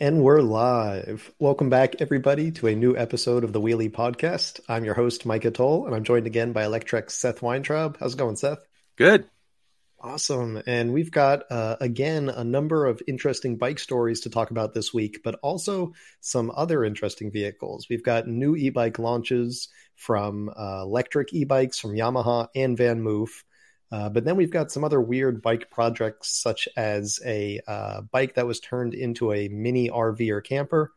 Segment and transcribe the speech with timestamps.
[0.00, 1.30] And we're live.
[1.38, 4.58] Welcome back, everybody, to a new episode of the Wheel-E Podcast.
[4.66, 7.98] I'm your host, Micah Toll, and I'm joined again by Electrek's Seth Weintraub.
[8.00, 8.66] How's it going, Seth?
[8.96, 9.26] Good.
[10.00, 10.62] Awesome.
[10.66, 14.94] And we've got, uh, again, a number of interesting bike stories to talk about this
[14.94, 15.92] week, but also
[16.22, 17.86] some other interesting vehicles.
[17.90, 23.28] We've got new e bike launches from uh, Lectric e bikes from Yamaha and VanMoof.
[23.92, 28.34] Uh, but then we've got some other weird bike projects, such as a uh, bike
[28.34, 30.92] that was turned into a mini RV or camper,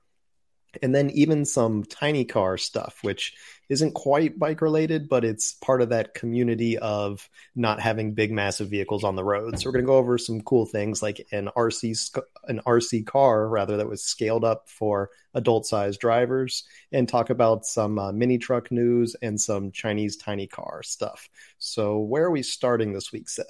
[0.81, 3.33] and then even some tiny car stuff, which
[3.69, 8.69] isn't quite bike related, but it's part of that community of not having big, massive
[8.69, 9.59] vehicles on the road.
[9.59, 13.47] So we're going to go over some cool things like an RC an RC car
[13.47, 18.37] rather that was scaled up for adult sized drivers, and talk about some uh, mini
[18.37, 21.29] truck news and some Chinese tiny car stuff.
[21.57, 23.47] So where are we starting this week, Seth?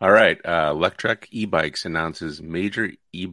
[0.00, 3.26] All right, uh, Lectric e-bikes announces major e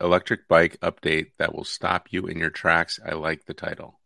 [0.00, 2.98] electric bike update that will stop you in your tracks.
[3.04, 3.98] I like the title.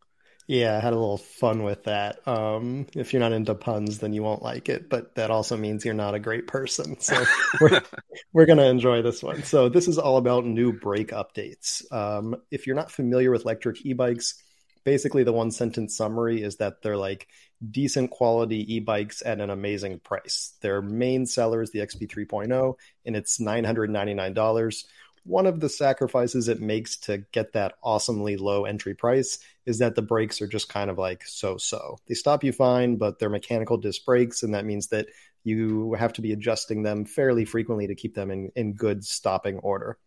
[0.49, 2.27] Yeah, I had a little fun with that.
[2.27, 5.85] Um, if you're not into puns, then you won't like it, but that also means
[5.85, 6.99] you're not a great person.
[7.01, 7.25] So
[7.61, 7.81] we're,
[8.33, 9.45] we're going to enjoy this one.
[9.45, 11.91] So this is all about new brake updates.
[11.93, 14.43] Um, if you're not familiar with Lectric e-bikes,
[14.85, 17.29] basically the one sentence summary is that they're like
[17.71, 20.55] decent quality e-bikes at an amazing price.
[20.61, 22.75] Their main seller is the XP 3.0
[23.07, 24.85] and it's $999
[25.25, 29.95] one of the sacrifices it makes to get that awesomely low entry price is that
[29.95, 31.99] the brakes are just kind of like so so.
[32.09, 35.07] They stop you fine, but they're mechanical disc brakes, and that means that
[35.45, 39.59] you have to be adjusting them fairly frequently to keep them in, in good stopping
[39.59, 39.99] order.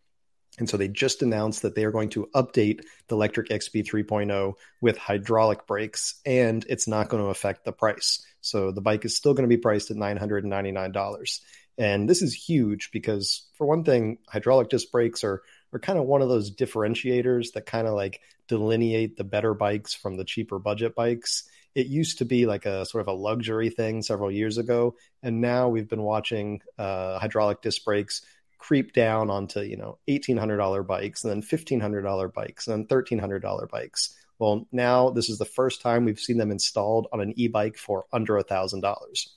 [0.58, 4.54] And so they just announced that they are going to update the Lectric XP 3.0
[4.82, 8.26] with hydraulic brakes, and it's not going to affect the price.
[8.40, 11.40] So the bike is still going to be priced at $999.
[11.78, 15.42] And this is huge because, for one thing, hydraulic disc brakes are
[15.74, 19.94] are kind of one of those differentiators that kind of like delineate the better bikes
[19.94, 21.44] from the cheaper budget bikes.
[21.74, 25.42] It used to be like a sort of a luxury thing several years ago, and
[25.42, 28.22] now we've been watching uh, hydraulic disc brakes
[28.58, 32.68] creep down onto you know eighteen hundred dollar bikes, and then fifteen hundred dollar bikes,
[32.68, 34.16] and then thirteen hundred dollar bikes.
[34.40, 38.06] Well, now this is the first time we've seen them installed on an e-bike for
[38.12, 39.36] under a thousand dollars.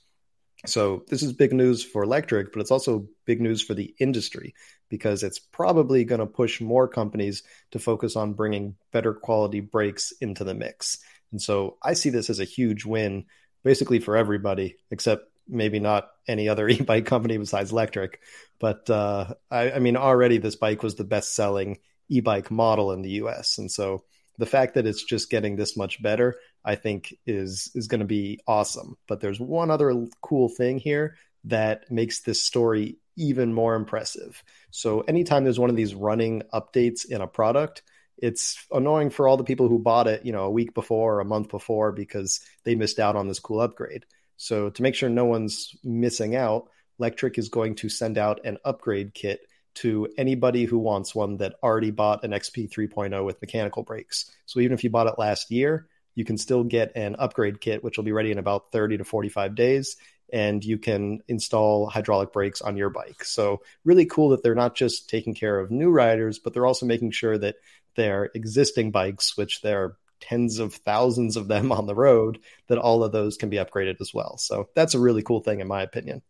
[0.65, 4.53] So this is big news for Lectric, but it's also big news for the industry
[4.89, 10.11] because it's probably going to push more companies to focus on bringing better quality brakes
[10.19, 10.99] into the mix.
[11.31, 13.25] And so I see this as a huge win
[13.63, 18.15] basically for everybody except maybe not any other e-bike company besides Lectric
[18.59, 23.01] But uh, I, I mean, already this bike was the best selling e-bike model in
[23.01, 23.59] the US.
[23.59, 24.03] And so
[24.37, 28.05] the fact that it's just getting this much better, I think is is going to
[28.05, 28.97] be awesome.
[29.07, 31.15] But there's one other cool thing here
[31.45, 34.43] that makes this story even more impressive.
[34.71, 37.83] So anytime there's one of these running updates in a product,
[38.17, 41.19] it's annoying for all the people who bought it, you know, a week before or
[41.19, 44.05] a month before because they missed out on this cool upgrade.
[44.37, 48.57] So to make sure no one's missing out, Lectric is going to send out an
[48.63, 49.41] upgrade kit
[49.75, 54.31] to anybody who wants one that already bought an XP 3.0 with mechanical brakes.
[54.45, 57.83] So even if you bought it last year, you can still get an upgrade kit,
[57.83, 59.97] which will be ready in about 30 to 45 days.
[60.31, 63.23] And you can install hydraulic brakes on your bike.
[63.23, 66.85] So, really cool that they're not just taking care of new riders, but they're also
[66.85, 67.55] making sure that
[67.95, 72.77] their existing bikes, which there are tens of thousands of them on the road, that
[72.77, 74.37] all of those can be upgraded as well.
[74.37, 76.21] So, that's a really cool thing, in my opinion.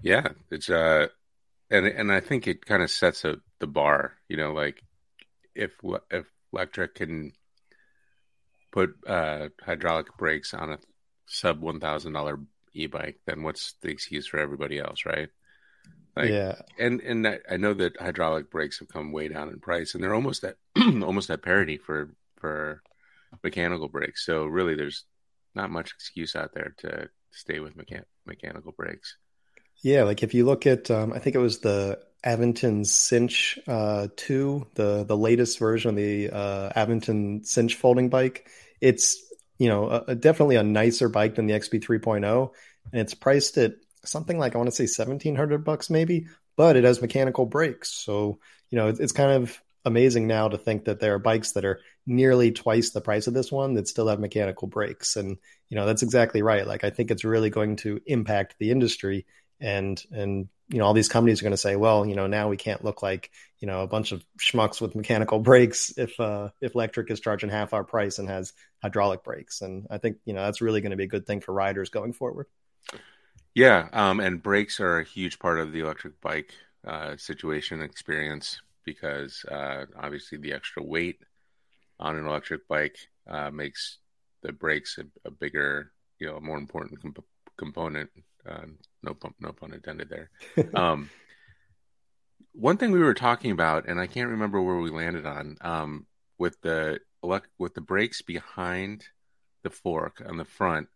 [0.00, 1.08] Yeah, it's uh,
[1.70, 4.14] and and I think it kind of sets a, the bar.
[4.28, 4.82] You know, like
[5.54, 5.72] if
[6.10, 7.32] if Lectric can
[8.72, 10.78] put uh, hydraulic brakes on a
[11.26, 12.40] sub one thousand dollar
[12.74, 15.28] e bike, then what's the excuse for everybody else, right?
[16.16, 19.94] Like, yeah, and and I know that hydraulic brakes have come way down in price,
[19.94, 22.82] and they're almost at almost at parity for for
[23.42, 24.26] mechanical brakes.
[24.26, 25.04] So really, there's
[25.54, 29.16] not much excuse out there to stay with mechan- mechanical brakes.
[29.82, 34.08] Yeah, like if you look at, um, I think it was the Aventon Cinch uh,
[34.16, 38.48] 2, the the latest version of the uh, Aventon Cinch folding bike.
[38.80, 39.22] It's
[39.58, 42.50] you know a, a, definitely a nicer bike than the XP 3.0,
[42.92, 43.74] and it's priced at
[44.04, 46.26] something like I want to say 1700 bucks maybe,
[46.56, 47.90] but it has mechanical brakes.
[47.90, 48.38] So
[48.70, 51.64] you know it's, it's kind of amazing now to think that there are bikes that
[51.64, 55.38] are nearly twice the price of this one that still have mechanical brakes, and
[55.68, 56.66] you know that's exactly right.
[56.68, 59.26] Like I think it's really going to impact the industry
[59.60, 62.48] and and you know all these companies are going to say well you know now
[62.48, 63.30] we can't look like
[63.60, 67.50] you know a bunch of schmucks with mechanical brakes if uh if Lectric is charging
[67.50, 68.52] half our price and has
[68.82, 71.40] hydraulic brakes and i think you know that's really going to be a good thing
[71.40, 72.46] for riders going forward
[73.54, 76.52] yeah um and brakes are a huge part of the electric bike
[76.86, 81.20] uh situation experience because uh, obviously the extra weight
[81.98, 82.96] on an electric bike
[83.28, 83.98] uh, makes
[84.42, 87.24] the brakes a, a, bigger, you know, a more important comp-
[87.56, 88.10] component.
[88.48, 88.66] Uh,
[89.02, 90.30] no, no pun intended there.
[90.74, 91.10] um,
[92.52, 96.06] one thing we were talking about, and I can't remember where we landed on, um,
[96.38, 96.98] with the
[97.58, 99.04] with the brakes behind
[99.62, 100.88] the fork on the front.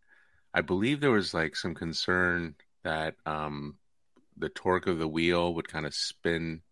[0.52, 3.76] I believe there was like some concern that um,
[4.36, 6.62] the torque of the wheel would kind of spin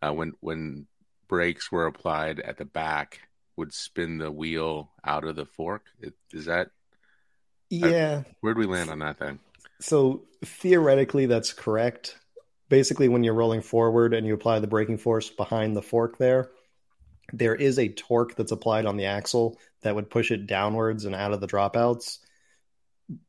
[0.00, 0.86] uh, when when
[1.28, 3.20] brakes were applied at the back
[3.56, 5.84] would spin the wheel out of the fork.
[6.32, 6.68] Is that
[7.70, 8.22] yeah?
[8.40, 9.38] where'd we land on that then?
[9.82, 12.16] So theoretically, that's correct.
[12.68, 16.50] Basically, when you're rolling forward and you apply the braking force behind the fork, there,
[17.32, 21.14] there is a torque that's applied on the axle that would push it downwards and
[21.14, 22.18] out of the dropouts.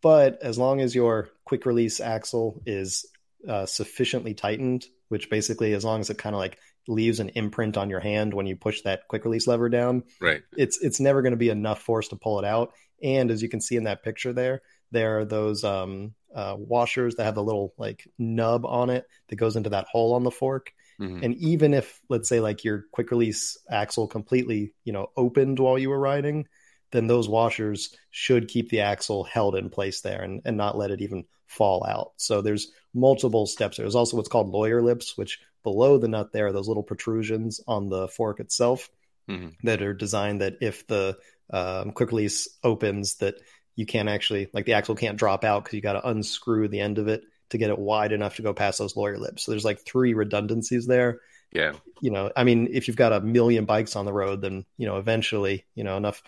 [0.01, 3.05] But as long as your quick release axle is
[3.47, 7.77] uh, sufficiently tightened, which basically, as long as it kind of like leaves an imprint
[7.77, 10.43] on your hand when you push that quick release lever down, right?
[10.55, 12.73] It's it's never going to be enough force to pull it out.
[13.01, 14.61] And as you can see in that picture there,
[14.93, 19.35] there are those um, uh, washers that have the little like nub on it that
[19.35, 20.71] goes into that hole on the fork.
[20.99, 21.23] Mm-hmm.
[21.23, 25.77] And even if, let's say, like your quick release axle completely, you know, opened while
[25.77, 26.47] you were riding,
[26.91, 30.91] then those washers should keep the axle held in place there and, and not let
[30.91, 32.13] it even fall out.
[32.17, 33.77] So there's multiple steps.
[33.77, 37.59] There's also what's called lawyer lips, which below the nut there are those little protrusions
[37.67, 38.89] on the fork itself
[39.27, 39.49] mm-hmm.
[39.63, 41.17] that are designed that if the
[41.51, 43.35] um, quick release opens, that
[43.75, 46.79] you can't actually like the axle can't drop out because you got to unscrew the
[46.79, 49.43] end of it to get it wide enough to go past those lawyer lips.
[49.43, 51.21] So there's like three redundancies there.
[51.51, 51.73] Yeah.
[52.01, 54.87] You know, I mean, if you've got a million bikes on the road, then, you
[54.87, 56.23] know, eventually, you know, enough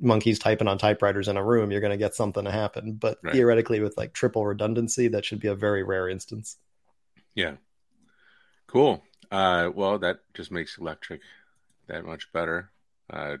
[0.00, 2.94] monkeys typing on typewriters in a room, you're going to get something to happen.
[2.94, 3.32] But right.
[3.32, 6.56] theoretically, with like triple redundancy, that should be a very rare instance.
[7.34, 7.54] Yeah.
[8.66, 9.04] Cool.
[9.30, 11.20] Uh, well, that just makes Lectric
[11.86, 12.70] that much better.
[13.08, 13.36] Uh,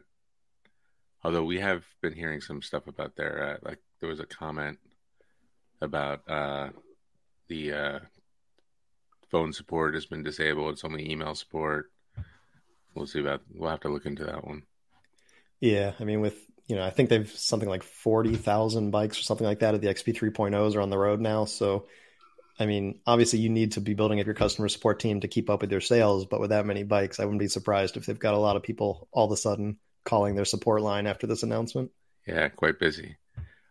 [1.24, 4.78] although we have been hearing some stuff about there, uh, like there was a comment
[5.80, 6.68] about uh,
[7.48, 7.98] the uh,
[9.30, 10.74] phone support has been disabled.
[10.74, 11.90] It's only email support.
[12.94, 13.42] We'll see about.
[13.52, 14.62] We'll have to look into that one.
[15.60, 16.38] Yeah, I mean, with
[16.68, 19.80] you know, I think they've something like forty thousand bikes or something like that at
[19.80, 21.46] the XP 3.0s are on the road now.
[21.46, 21.86] So,
[22.58, 25.50] I mean, obviously, you need to be building up your customer support team to keep
[25.50, 26.26] up with your sales.
[26.26, 28.62] But with that many bikes, I wouldn't be surprised if they've got a lot of
[28.62, 31.90] people all of a sudden calling their support line after this announcement.
[32.26, 33.16] Yeah, quite busy.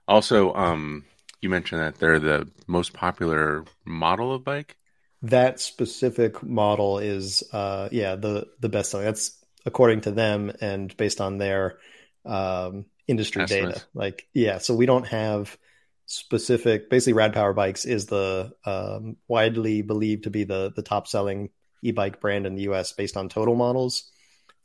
[0.07, 1.05] Also, um,
[1.41, 4.77] you mentioned that they're the most popular model of bike.
[5.23, 9.05] That specific model is, uh, yeah, the the best selling.
[9.05, 11.77] That's according to them and based on their
[12.25, 13.79] um, industry Estimates.
[13.79, 13.87] data.
[13.93, 15.57] Like, yeah, so we don't have
[16.05, 16.89] specific.
[16.89, 21.49] Basically, Rad Power Bikes is the um, widely believed to be the the top selling
[21.81, 22.93] e bike brand in the U.S.
[22.93, 24.11] based on total models.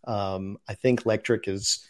[0.09, 1.87] Um, I think Lectric is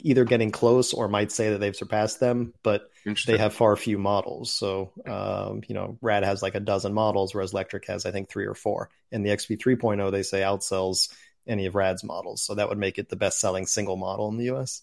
[0.00, 2.90] either getting close or might say that they've surpassed them, but
[3.26, 4.54] they have far few models.
[4.54, 8.28] So, um, you know, Rad has like a dozen models, whereas Lectric has, I think,
[8.28, 8.90] three or four.
[9.10, 11.12] And the XP 3.0, they say outsells
[11.46, 12.42] any of Rad's models.
[12.42, 14.82] So that would make it the best selling single model in the US.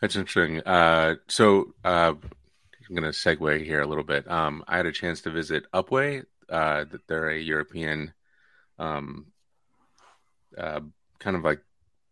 [0.00, 0.60] That's interesting.
[0.60, 2.14] Uh, so, uh,
[2.88, 4.30] I'm going to segue here a little bit.
[4.30, 6.24] Um, I had a chance to visit Upway.
[6.48, 8.12] Uh, they're a European,
[8.78, 9.26] um,
[10.58, 10.80] uh,
[11.22, 11.60] kind of like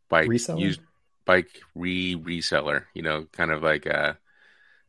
[0.09, 0.61] bike Reseller?
[0.61, 0.81] used
[1.27, 2.84] bike re reseller.
[2.94, 4.15] You know, kind of like uh,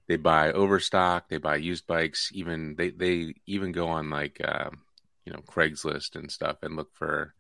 [0.07, 2.31] they buy overstock, they buy used bikes.
[2.33, 4.69] Even they they even go on like uh,
[5.25, 7.33] you know Craigslist and stuff and look for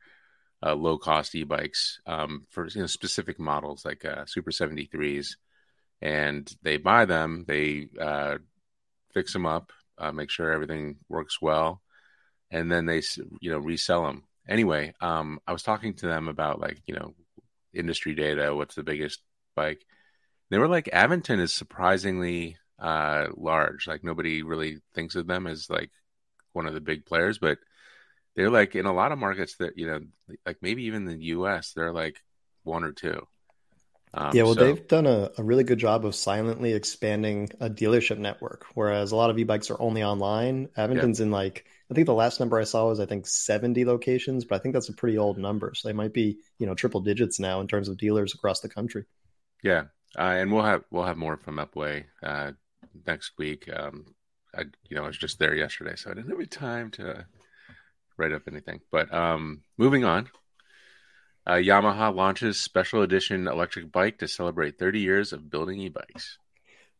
[0.63, 5.37] uh, low cost e bikes um, for you know specific models like uh, Super 73s,
[6.01, 7.45] and they buy them.
[7.47, 8.37] They uh,
[9.13, 11.81] fix them up, uh, make sure everything works well,
[12.51, 13.01] and then they
[13.41, 14.23] you know resell them.
[14.47, 17.13] Anyway, um, I was talking to them about like you know
[17.73, 19.21] industry data, what's the biggest
[19.55, 19.85] bike?
[20.49, 23.87] They were like Aventon is surprisingly uh, large.
[23.87, 25.91] Like nobody really thinks of them as like
[26.53, 27.57] one of the big players, but
[28.35, 29.99] they're like in a lot of markets that you know,
[30.45, 31.73] like maybe even the U.S.
[31.73, 32.21] They're like
[32.63, 33.27] one or two.
[34.13, 34.65] Um, yeah, well, so...
[34.65, 38.65] they've done a, a, really good job of silently expanding a dealership network.
[38.73, 40.67] Whereas a lot of e-bikes are only online.
[40.77, 41.27] Aventon's yeah.
[41.27, 44.55] in like I think the last number I saw was I think 70 locations, but
[44.55, 45.73] I think that's a pretty old number.
[45.75, 48.69] So they might be, you know, triple digits now in terms of dealers across the
[48.69, 49.03] country.
[49.61, 49.83] Yeah,
[50.17, 52.53] uh, and we'll have we'll have more from Upway uh,
[53.05, 53.69] next week.
[53.71, 54.15] Um,
[54.55, 57.25] I you know I was just there yesterday, so I didn't have any time to
[58.17, 58.79] write up anything.
[58.89, 60.29] But um, moving on,
[61.45, 66.37] uh, Yamaha launches special edition electric bike to celebrate 30 years of building e-bikes.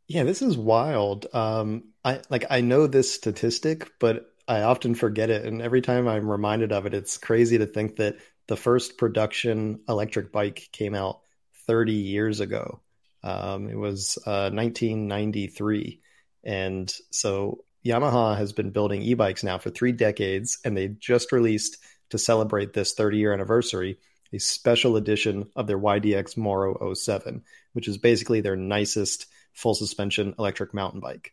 [0.07, 1.27] Yeah, this is wild.
[1.33, 6.09] Um, I like I know this statistic, but I often forget it, and every time
[6.09, 8.17] I'm reminded of it, it's crazy to think that
[8.47, 11.21] the first production electric bike came out
[11.67, 12.81] 30 years ago.
[13.23, 16.01] Um, it was uh, 1993.
[16.43, 21.31] And so Yamaha has been building e bikes now for three decades, and they just
[21.31, 21.77] released
[22.09, 23.99] to celebrate this 30 year anniversary
[24.33, 30.35] a special edition of their YDX Moro 07, which is basically their nicest full suspension
[30.37, 31.31] electric mountain bike.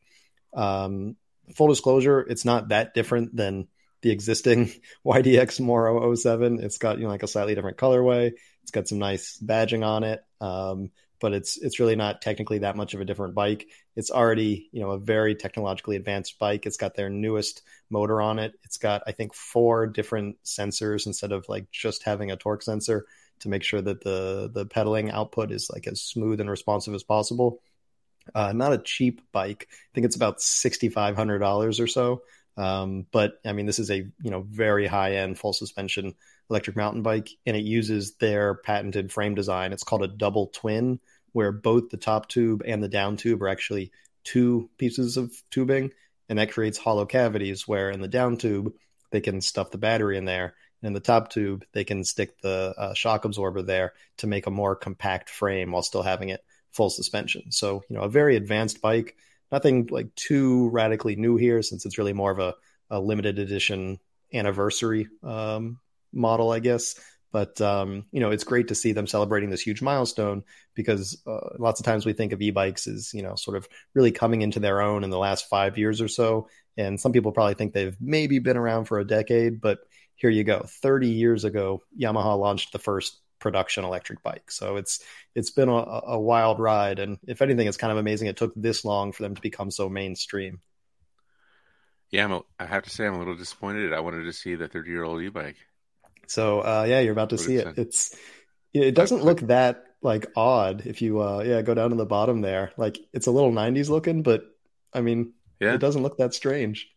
[0.55, 1.17] Um,
[1.55, 3.69] full disclosure, it's not that different than
[4.03, 4.71] the existing
[5.07, 6.61] YDX Moro 07.
[6.63, 8.33] It's got you know like a slightly different colorway.
[8.63, 10.91] It's got some nice badging on it, um,
[11.21, 13.67] but it's it's really not technically that much of a different bike.
[13.97, 16.67] It's already you know a very technologically advanced bike.
[16.67, 18.53] It's got their newest motor on it.
[18.65, 23.07] It's got I think four different sensors instead of like just having a torque sensor
[23.41, 27.03] to make sure that the the pedaling output is like as smooth and responsive as
[27.03, 27.61] possible.
[28.35, 29.69] Uh, not a cheap bike.
[29.71, 32.23] I think it's about sixty five hundred dollars or so.
[32.57, 36.15] Um, but I mean, this is a you know very high end full suspension
[36.51, 39.73] electric mountain bike, and it uses their patented frame design.
[39.73, 40.99] It's called a double twin,
[41.33, 43.93] where both the top tube and the down tube are actually
[44.25, 45.93] two pieces of tubing,
[46.29, 47.69] and that creates hollow cavities.
[47.69, 48.73] Where in the down tube
[49.11, 52.41] they can stuff the battery in there, and in the top tube they can stick
[52.41, 56.43] the uh, shock absorber there to make a more compact frame while still having it
[56.73, 57.51] full suspension.
[57.51, 59.17] So you know, a very advanced bike
[59.51, 62.55] nothing like too radically new here since it's really more of a,
[62.91, 63.99] a limited edition
[64.33, 65.79] anniversary um,
[66.13, 66.99] model, I guess.
[67.31, 70.45] But um, you know, it's great to see them celebrating this huge milestone
[70.75, 74.13] because uh, lots of times we think of e-bikes as you know sort of really
[74.13, 76.49] coming into their own in the last five years or so,
[76.79, 79.61] and some people probably think they've maybe been around for a decade.
[79.61, 79.81] But
[80.15, 84.51] here you go, 30 years ago, Yamaha launched the first production electric bike.
[84.51, 85.03] So it's
[85.35, 88.53] it's been a, a, wild ride, and if anything, it's kind of amazing it took
[88.55, 90.61] this long for them to become so mainstream.
[92.11, 93.93] Yeah, I'm a, I have to say I'm a little disappointed.
[93.93, 95.57] I wanted to see the 30 year old e-bike.
[96.27, 97.79] So uh, yeah, you're about to see it.
[97.79, 98.17] It's
[98.75, 102.41] it doesn't look that like odd if you uh, yeah go down to the bottom
[102.41, 102.73] there.
[102.77, 104.45] Like it's a little 90s looking, but
[104.93, 105.75] I mean yeah.
[105.75, 106.91] it doesn't look that strange.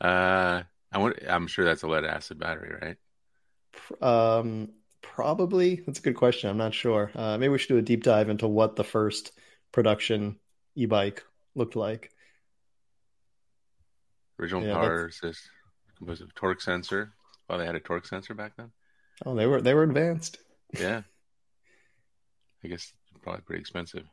[0.00, 0.62] Uh,
[0.92, 1.16] I want.
[1.26, 2.96] I'm sure that's a lead acid battery, right?
[4.00, 4.70] Um,
[5.02, 5.82] Probably.
[5.86, 6.50] That's a good question.
[6.50, 7.10] I'm not sure.
[7.14, 9.32] Uh, maybe we should do a deep dive into what the first
[9.72, 10.38] production
[10.74, 11.24] e-bike
[11.54, 12.10] looked like.
[14.40, 15.40] Original yeah, power assist
[16.00, 17.12] was a torque sensor.
[17.48, 18.70] Well, they had a torque sensor back then.
[19.26, 20.38] Oh, they were they were advanced.
[20.78, 21.02] Yeah.
[22.64, 24.04] I guess probably pretty expensive.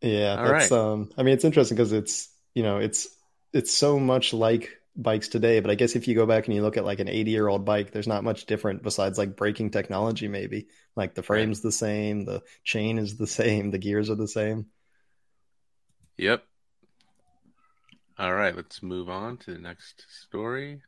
[0.00, 0.80] Yeah, All that's right.
[0.80, 3.08] um I mean it's interesting because it's you know, it's
[3.52, 5.60] it's so much like bikes today.
[5.60, 7.48] But I guess if you go back and you look at like an 80 year
[7.48, 10.68] old bike, there's not much different besides like braking technology, maybe.
[10.96, 14.66] Like the frame's the same, the chain is the same, the gears are the same.
[16.16, 16.44] Yep.
[18.16, 20.82] All right, let's move on to the next story.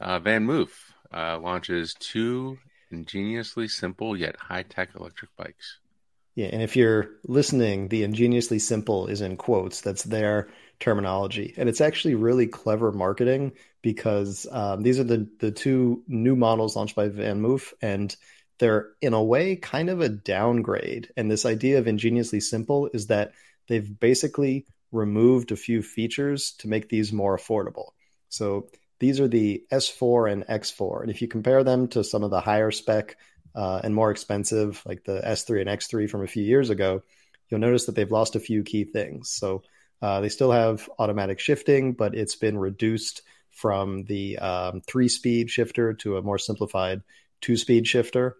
[0.00, 0.70] Uh, VanMoof
[1.12, 2.58] uh, launches two
[2.90, 5.78] ingeniously simple yet high tech electric bikes.
[6.36, 9.80] Yeah, and if you're listening, the ingeniously simple is in quotes.
[9.80, 11.54] That's their terminology.
[11.56, 16.76] And it's actually really clever marketing because um, these are the, the two new models
[16.76, 18.14] launched by VanMoof, and
[18.58, 21.10] they're in a way kind of a downgrade.
[21.16, 23.32] And this idea of ingeniously simple is that
[23.66, 27.92] they've basically removed a few features to make these more affordable.
[28.28, 31.00] So these are the S4 and X4.
[31.00, 33.16] And if you compare them to some of the higher spec
[33.56, 37.02] uh, and more expensive, like the S3 and X3 from a few years ago,
[37.48, 39.30] you'll notice that they've lost a few key things.
[39.30, 39.62] So
[40.02, 45.50] uh, they still have automatic shifting, but it's been reduced from the um, three speed
[45.50, 47.02] shifter to a more simplified
[47.40, 48.36] two speed shifter.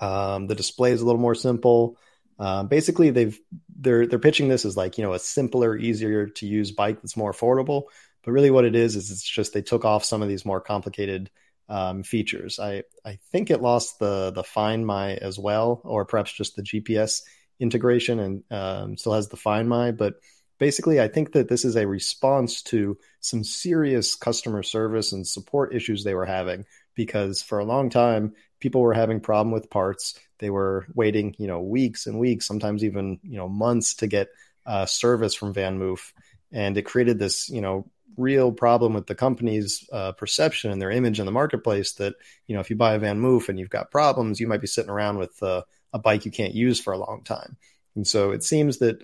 [0.00, 1.96] Um, the display is a little more simple.
[2.38, 3.38] Um, basically, they've
[3.78, 7.16] they're they're pitching this as like you know a simpler, easier to use bike that's
[7.16, 7.84] more affordable.
[8.24, 10.60] But really, what it is is it's just they took off some of these more
[10.60, 11.30] complicated
[11.72, 12.60] um, features.
[12.60, 16.62] I I think it lost the the Find My as well, or perhaps just the
[16.62, 17.22] GPS
[17.58, 20.16] integration, and um, still has the Find My, but
[20.58, 25.74] basically, I think that this is a response to some serious customer service and support
[25.74, 30.14] issues they were having because for a long time people were having problem with parts.
[30.40, 34.28] They were waiting, you know, weeks and weeks, sometimes even you know months to get
[34.66, 36.12] uh, service from VanMoof,
[36.52, 40.90] and it created this, you know, real problem with the company's uh, perception and their
[40.90, 42.14] image in the marketplace that
[42.46, 44.90] you know if you buy a VanMoof and you've got problems you might be sitting
[44.90, 47.56] around with uh, a bike you can't use for a long time
[47.96, 49.02] and so it seems that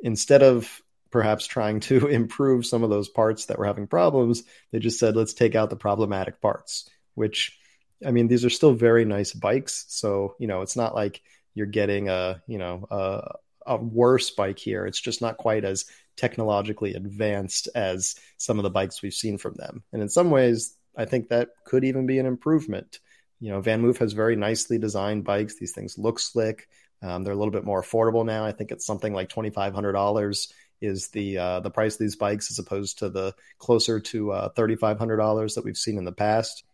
[0.00, 4.78] instead of perhaps trying to improve some of those parts that were having problems, they
[4.78, 7.58] just said, let's take out the problematic parts, which
[8.06, 9.84] I mean, these are still very nice bikes.
[9.88, 11.20] So, you know, it's not like
[11.54, 13.34] you're getting a, you know, a,
[13.66, 14.86] a worse bike here.
[14.86, 15.86] It's just not quite as
[16.18, 19.82] technologically advanced as some of the bikes we've seen from them.
[19.92, 22.98] And in some ways, I think that could even be an improvement.
[23.40, 25.58] You know, Van VanMoof has very nicely designed bikes.
[25.58, 26.68] These things look slick.
[27.00, 28.44] Um, they're a little bit more affordable now.
[28.44, 32.00] I think it's something like twenty five hundred dollars is the uh, the price of
[32.00, 35.76] these bikes as opposed to the closer to uh, thirty five hundred dollars that we've
[35.76, 36.64] seen in the past.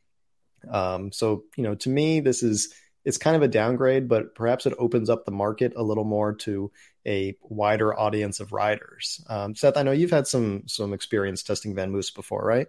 [0.70, 2.72] Um, so you know, to me, this is
[3.04, 6.32] it's kind of a downgrade, but perhaps it opens up the market a little more
[6.32, 6.72] to
[7.06, 9.24] a wider audience of riders.
[9.28, 12.68] Um, Seth, I know you've had some some experience testing VanMoofs before, right?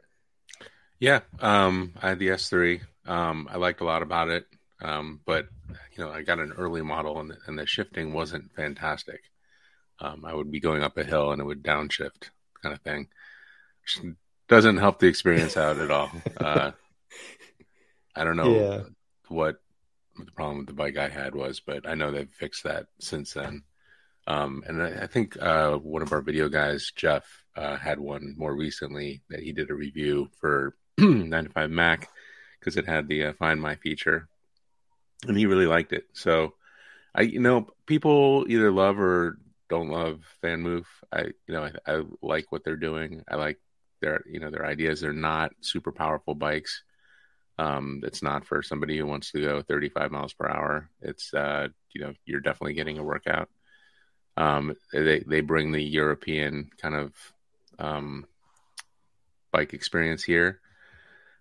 [1.00, 2.82] Yeah, um, I had the S3.
[3.06, 4.46] Um, I liked a lot about it,
[4.82, 5.48] um, but
[5.96, 9.22] you know, I got an early model, and the, and the shifting wasn't fantastic.
[10.00, 12.30] Um, I would be going up a hill, and it would downshift,
[12.62, 13.08] kind of thing.
[13.82, 14.16] Which
[14.48, 16.12] doesn't help the experience out at all.
[16.38, 16.72] Uh,
[18.16, 18.82] I don't know yeah.
[19.28, 19.58] what
[20.18, 23.34] the problem with the bike I had was, but I know they've fixed that since
[23.34, 23.64] then.
[24.28, 28.36] Um, and I, I think uh, one of our video guys, Jeff, uh, had one
[28.38, 32.06] more recently that he did a review for 9to5Mac
[32.60, 34.28] because it had the uh, Find My feature,
[35.28, 36.06] and he really liked it.
[36.14, 36.54] So,
[37.14, 39.38] I you know people either love or
[39.70, 40.86] don't love VanMoof.
[41.12, 43.24] I you know I, I like what they're doing.
[43.30, 43.60] I like
[44.02, 45.02] their you know their ideas.
[45.02, 46.84] They're not super powerful bikes.
[47.58, 50.90] Um, it's not for somebody who wants to go 35 miles per hour.
[51.02, 53.50] It's uh, you know you're definitely getting a workout.
[54.38, 57.14] Um, they they bring the European kind of
[57.80, 58.26] um,
[59.52, 60.60] bike experience here.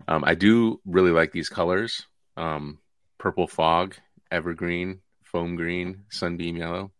[0.06, 2.78] Um, I do really like these colors: um,
[3.18, 3.96] purple fog,
[4.30, 6.92] evergreen, foam green, sunbeam yellow.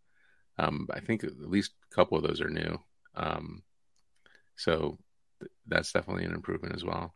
[0.58, 2.78] Um, I think at least a couple of those are new.
[3.14, 3.62] Um,
[4.56, 4.98] so
[5.40, 7.14] th- that's definitely an improvement as well.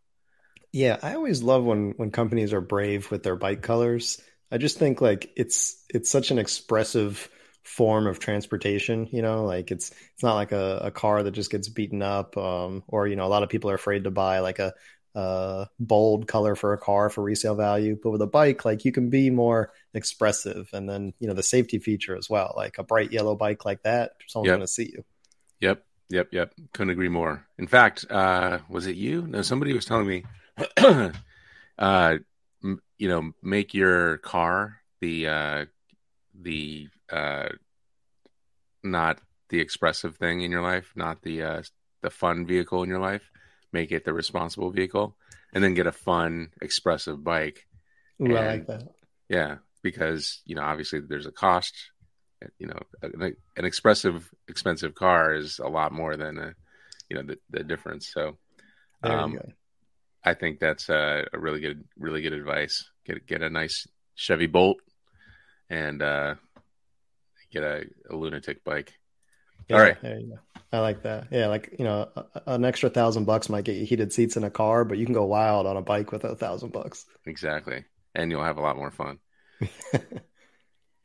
[0.72, 4.20] Yeah, I always love when when companies are brave with their bike colors.
[4.50, 7.28] I just think like it's it's such an expressive
[7.68, 11.50] form of transportation you know like it's it's not like a, a car that just
[11.50, 14.38] gets beaten up um, or you know a lot of people are afraid to buy
[14.38, 14.72] like a,
[15.14, 18.90] a bold color for a car for resale value but with a bike like you
[18.90, 22.82] can be more expressive and then you know the safety feature as well like a
[22.82, 24.54] bright yellow bike like that someone's yep.
[24.54, 25.04] going to see you.
[25.60, 25.84] Yep.
[26.08, 26.28] Yep.
[26.32, 26.54] Yep.
[26.72, 27.46] Couldn't agree more.
[27.58, 29.26] In fact uh was it you?
[29.26, 30.24] No somebody was telling me
[31.78, 32.16] uh
[32.62, 35.64] you know make your car the uh
[36.40, 37.48] the uh,
[38.82, 41.62] not the expressive thing in your life, not the uh,
[42.02, 43.30] the fun vehicle in your life.
[43.72, 45.16] Make it the responsible vehicle,
[45.52, 47.66] and then get a fun, expressive bike.
[48.20, 48.88] Ooh, and, I like that.
[49.28, 51.74] Yeah, because you know, obviously, there's a cost.
[52.58, 56.54] You know, an, an expressive, expensive car is a lot more than a,
[57.10, 58.12] you know, the, the difference.
[58.14, 58.38] So,
[59.02, 59.40] um,
[60.24, 62.88] I think that's a, a, really good, really good advice.
[63.04, 64.78] Get get a nice Chevy Bolt,
[65.68, 66.34] and uh,
[67.50, 68.94] get a, a lunatic bike.
[69.68, 69.96] Yeah, All right.
[70.72, 71.28] I like that.
[71.30, 72.08] Yeah, like you know,
[72.46, 75.14] an extra thousand bucks might get you heated seats in a car, but you can
[75.14, 77.06] go wild on a bike with a thousand bucks.
[77.26, 77.84] Exactly,
[78.14, 79.18] and you'll have a lot more fun.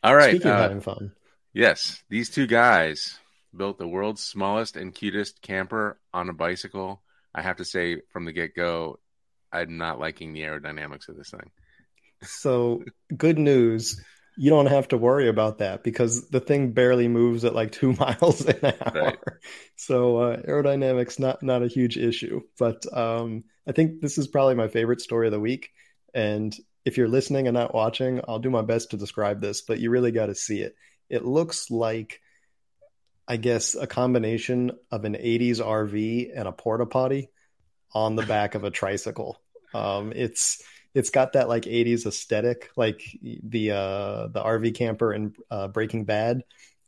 [0.04, 0.32] All right.
[0.32, 1.14] Speaking uh, of having fun,
[1.54, 3.18] yes, these two guys
[3.56, 7.02] built the world's smallest and cutest camper on a bicycle.
[7.34, 9.00] I have to say, from the get go,
[9.52, 11.52] I'm not liking the aerodynamics of this thing.
[12.22, 12.84] So,
[13.16, 14.02] good news
[14.36, 17.94] you don't have to worry about that because the thing barely moves at like two
[18.00, 19.04] miles an hour.
[19.04, 19.20] Right.
[19.76, 22.42] So uh, aerodynamics not not a huge issue.
[22.58, 25.70] But um, I think this is probably my favorite story of the week.
[26.14, 29.80] And if you're listening and not watching, I'll do my best to describe this, but
[29.80, 30.76] you really got to see it.
[31.10, 32.20] It looks like,
[33.28, 37.30] I guess, a combination of an 80s RV and a porta potty
[37.94, 39.40] on the back of a tricycle.
[39.74, 40.62] Um, it's
[40.94, 46.06] it's got that like 80s aesthetic like the uh the rv camper in uh, breaking
[46.06, 46.44] bad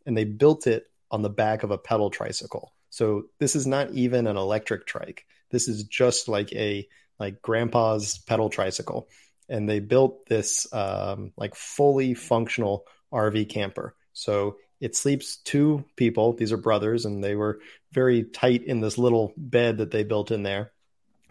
[0.06, 2.74] and they built it on the back of a pedal tricycle.
[2.90, 5.26] So this is not even an electric trike.
[5.52, 6.88] This is just like a
[7.20, 9.08] like grandpa's pedal tricycle.
[9.48, 13.96] And they built this um, like fully functional rv camper.
[14.14, 16.34] So it sleeps two people.
[16.34, 17.60] These are brothers and they were
[17.92, 20.72] very tight in this little bed that they built in there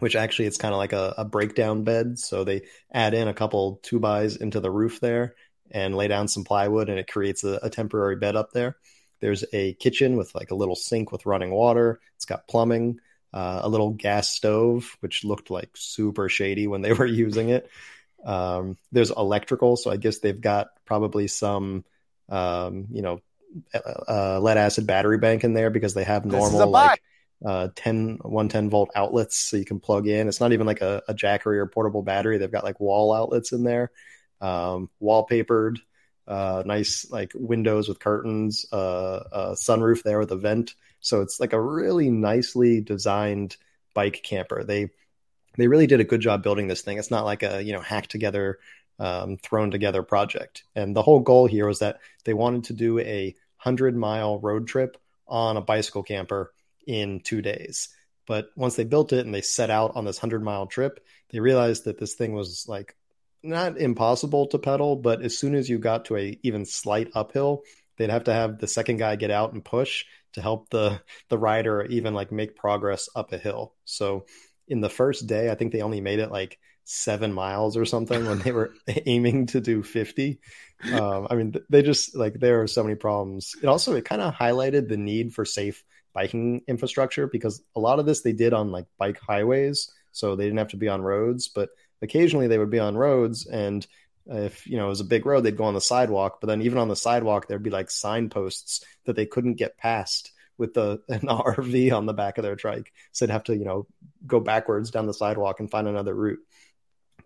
[0.05, 2.19] which actually it's kind of like a, a, breakdown bed.
[2.19, 5.33] So they add in a couple two bys into the roof there
[5.71, 8.77] and lay down some plywood and it creates a, a, temporary bed up there.
[9.19, 11.99] There's a kitchen with like a little sink with running water.
[12.17, 12.99] It's got plumbing,
[13.33, 17.67] uh, a little gas stove, which looked like super shady when they were using it.
[18.23, 19.75] Um, there's electrical.
[19.75, 21.83] So I guess they've got probably some,
[22.29, 23.21] um, you know,
[24.07, 27.01] uh, lead acid battery bank in there because they have normal like
[27.43, 31.01] uh, 10 110 volt outlets so you can plug in it's not even like a,
[31.07, 33.91] a jackery or portable battery they've got like wall outlets in there
[34.41, 35.77] um, wallpapered
[36.27, 41.39] uh, nice like windows with curtains uh, a sunroof there with a vent so it's
[41.39, 43.57] like a really nicely designed
[43.93, 44.89] bike camper they
[45.57, 46.97] they really did a good job building this thing.
[46.97, 48.59] It's not like a you know hacked together,
[48.99, 50.63] um, thrown together project.
[50.75, 54.67] And the whole goal here was that they wanted to do a hundred mile road
[54.67, 56.53] trip on a bicycle camper
[56.85, 57.89] in two days.
[58.27, 61.39] But once they built it and they set out on this hundred mile trip, they
[61.39, 62.95] realized that this thing was like
[63.43, 67.63] not impossible to pedal, but as soon as you got to a even slight uphill,
[67.97, 71.37] they'd have to have the second guy get out and push to help the the
[71.37, 73.73] rider even like make progress up a hill.
[73.85, 74.25] So
[74.67, 78.25] in the first day, I think they only made it like seven miles or something
[78.25, 78.73] when they were
[79.05, 80.39] aiming to do 50.
[80.93, 83.55] Um, I mean, they just like there are so many problems.
[83.61, 85.83] It also it kind of highlighted the need for safe
[86.15, 90.45] biking infrastructure because a lot of this they did on like bike highways, so they
[90.45, 91.69] didn't have to be on roads, but
[92.01, 93.85] occasionally they would be on roads and
[94.27, 96.63] if you know it was a big road they'd go on the sidewalk but then
[96.63, 101.01] even on the sidewalk there'd be like signposts that they couldn't get past with the
[101.09, 102.91] an rv on the back of their trike.
[103.11, 103.87] So they'd have to you know
[104.25, 106.39] go backwards down the sidewalk and find another route.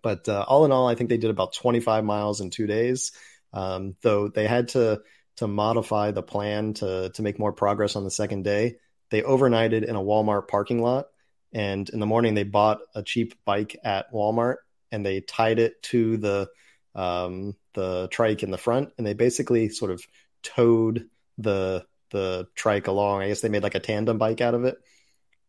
[0.02, 3.12] But uh, all in all i think they did about 25 miles in two days.
[3.52, 5.02] Um, though they had to
[5.40, 8.76] to modify the plan to to make more progress on the second day
[9.10, 11.06] they overnighted in a walmart parking lot
[11.52, 14.56] and in the morning they bought a cheap bike at walmart
[14.92, 16.48] and they tied it to the
[16.94, 20.02] um, the trike in the front, and they basically sort of
[20.42, 23.22] towed the the trike along.
[23.22, 24.76] I guess they made like a tandem bike out of it,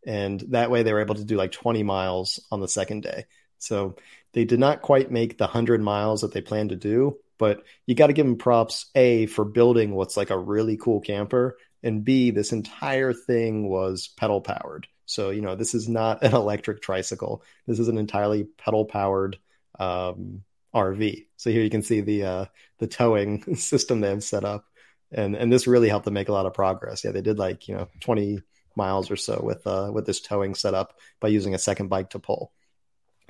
[0.06, 3.26] and that way they were able to do like 20 miles on the second day.
[3.58, 3.96] So
[4.32, 7.96] they did not quite make the 100 miles that they planned to do, but you
[7.96, 12.04] got to give them props a for building what's like a really cool camper, and
[12.04, 14.86] b this entire thing was pedal powered.
[15.06, 17.42] So you know this is not an electric tricycle.
[17.66, 19.40] This is an entirely pedal powered
[19.80, 21.26] um, RV.
[21.36, 22.44] So here you can see the uh,
[22.78, 24.64] the towing system they have set up,
[25.10, 27.02] and and this really helped them make a lot of progress.
[27.02, 28.38] Yeah, they did like you know 20
[28.76, 32.20] miles or so with uh, with this towing setup by using a second bike to
[32.20, 32.52] pull.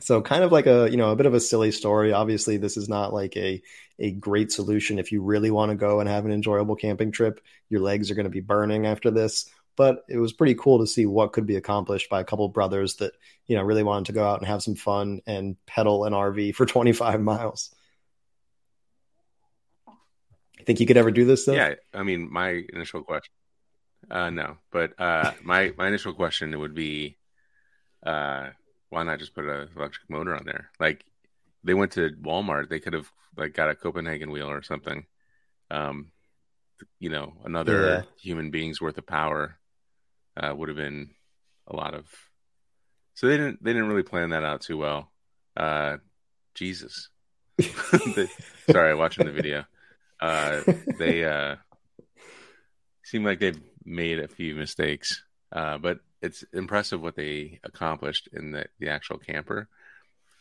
[0.03, 2.13] So kind of like a you know a bit of a silly story.
[2.13, 3.63] Obviously, this is not like a
[3.99, 7.41] a great solution if you really want to go and have an enjoyable camping trip.
[7.69, 10.87] Your legs are going to be burning after this but it was pretty cool to
[10.87, 13.13] see what could be accomplished by a couple brothers that
[13.47, 16.55] you know really wanted to go out and have some fun and pedal an RV
[16.55, 17.75] for 25 miles.
[20.65, 21.45] Think you could ever do this?
[21.45, 21.55] Though?
[21.55, 23.33] Yeah, I mean, my initial question,
[24.09, 27.19] uh, no, but uh, my my initial question would be,
[28.05, 28.51] uh,
[28.93, 30.71] why not just put an electric motor on there?
[30.79, 31.07] Like,
[31.65, 35.07] they went to Walmart, they could have like got a Copenhagen wheel or something.
[35.71, 36.13] Um,
[36.99, 38.03] you know, another yeah.
[38.21, 39.57] human being's worth of power
[40.37, 41.11] uh, would have been
[41.67, 42.05] a lot of.
[43.15, 45.11] So they didn't they didn't really plan that out too well.
[45.57, 45.99] Uh,
[46.55, 47.09] Jesus,
[47.57, 48.29] they,
[48.71, 49.65] sorry, watching the video.
[50.21, 50.61] Uh,
[50.99, 51.57] they uh,
[53.05, 58.53] seem like they've made a few mistakes, uh, but it's impressive what they accomplished in
[58.53, 59.69] the, the actual camper.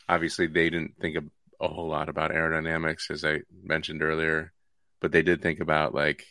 [0.08, 4.52] Obviously, they didn't think a, a whole lot about aerodynamics, as I mentioned earlier,
[5.00, 6.24] but they did think about like,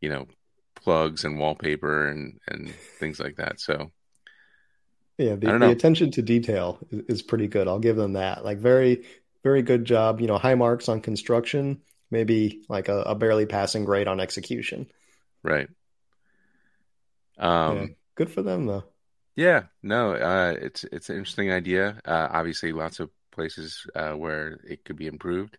[0.00, 0.26] you know,
[0.76, 3.60] plugs and wallpaper and and things like that.
[3.60, 3.90] So
[5.16, 7.66] yeah, the, the attention to detail is, is, pretty good.
[7.66, 8.44] I'll give them that.
[8.44, 9.04] Like very
[9.42, 10.20] very good job.
[10.20, 14.86] You know, high marks on construction, maybe like a, a barely passing grade on execution.
[15.42, 15.68] Right.
[17.38, 17.86] Um, yeah,
[18.18, 18.82] good for them though.
[19.36, 22.00] Yeah, no, uh, it's it's an interesting idea.
[22.04, 25.56] Uh, obviously, lots of places uh, where it could be improved.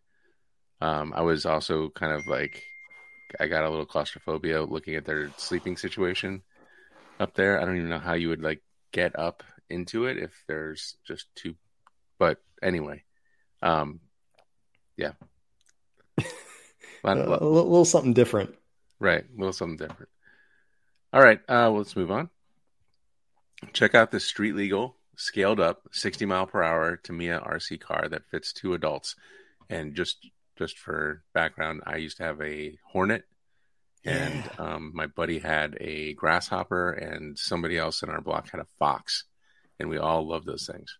[0.82, 2.62] Um, I was also kind of like
[3.40, 6.44] I got a little claustrophobia looking at their sleeping situation
[7.22, 7.62] up there.
[7.62, 11.28] I don't even know how you would like get up into it if there's just
[11.36, 11.56] two.
[12.18, 13.04] But anyway,
[13.62, 14.02] um,
[14.98, 15.14] yeah,
[16.18, 18.54] a, little, a little something different,
[19.00, 19.24] right?
[19.24, 20.10] A little something different.
[21.14, 22.30] All right, uh, well, let's move on.
[23.74, 28.26] Check out the street legal scaled up 60 mile per hour Tamiya RC car that
[28.32, 29.16] fits two adults.
[29.70, 30.26] And just
[30.58, 33.24] just for background, I used to have a Hornet,
[34.04, 34.52] and yeah.
[34.58, 39.24] um, my buddy had a Grasshopper, and somebody else in our block had a Fox,
[39.80, 40.98] and we all loved those things.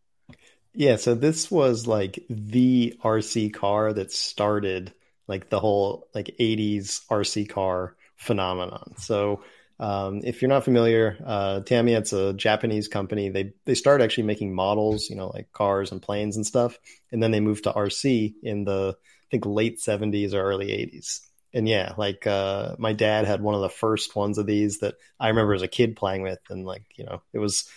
[0.74, 4.94] Yeah, so this was like the RC car that started
[5.28, 8.94] like the whole like 80s RC car phenomenon.
[8.98, 9.44] So
[9.80, 13.30] um, if you're not familiar, uh, Tamiya, it's a Japanese company.
[13.30, 16.78] They they started actually making models, you know, like cars and planes and stuff,
[17.12, 21.22] and then they moved to RC in the I think late 70s or early 80s.
[21.54, 24.96] And yeah, like uh, my dad had one of the first ones of these that
[25.20, 27.68] I remember as a kid playing with, and like you know, it was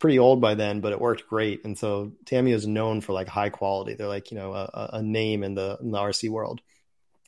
[0.00, 1.64] pretty old by then, but it worked great.
[1.64, 3.94] And so Tamiya is known for like high quality.
[3.94, 6.60] They're like you know a, a name in the in the RC world.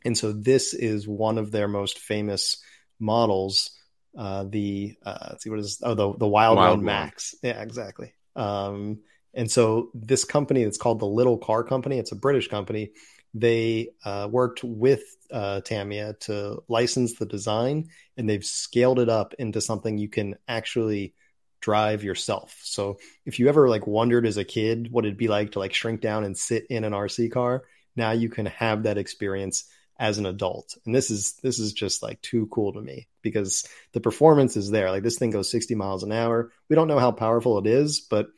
[0.05, 2.57] And so this is one of their most famous
[2.99, 3.71] models.
[4.17, 7.35] Uh, the uh, let's see what is oh the the Wild, Wild One Max.
[7.43, 8.15] Yeah, exactly.
[8.37, 9.01] Um,
[9.35, 12.93] And so this company that's called the Little Car Company, it's a British company.
[13.33, 19.35] They uh, worked with uh, Tamiya to license the design, and they've scaled it up
[19.39, 21.15] into something you can actually
[21.61, 22.59] drive yourself.
[22.63, 25.75] So if you ever like wondered as a kid what it'd be like to like
[25.75, 27.63] shrink down and sit in an RC car,
[27.95, 29.65] now you can have that experience
[30.01, 30.79] as an adult.
[30.87, 34.71] And this is this is just like too cool to me because the performance is
[34.71, 34.91] there.
[34.91, 36.51] Like this thing goes 60 miles an hour.
[36.69, 38.29] We don't know how powerful it is, but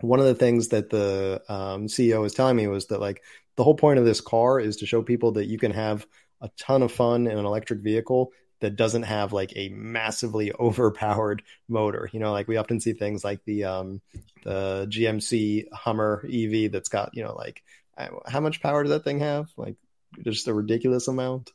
[0.00, 3.22] one of the things that the um, CEO was telling me was that like
[3.54, 6.04] the whole point of this car is to show people that you can have
[6.40, 11.44] a ton of fun in an electric vehicle that doesn't have like a massively overpowered
[11.68, 12.10] motor.
[12.12, 14.00] You know, like we often see things like the um,
[14.42, 17.62] the GMC Hummer EV that's got you know like
[18.26, 19.48] how much power does that thing have?
[19.56, 19.76] Like
[20.24, 21.52] just a ridiculous amount.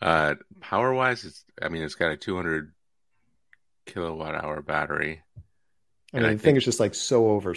[0.00, 2.72] Uh, power wise, it's I mean it's got a 200
[3.86, 5.22] kilowatt hour battery.
[6.12, 7.54] I mean, I the think, thing is just like so over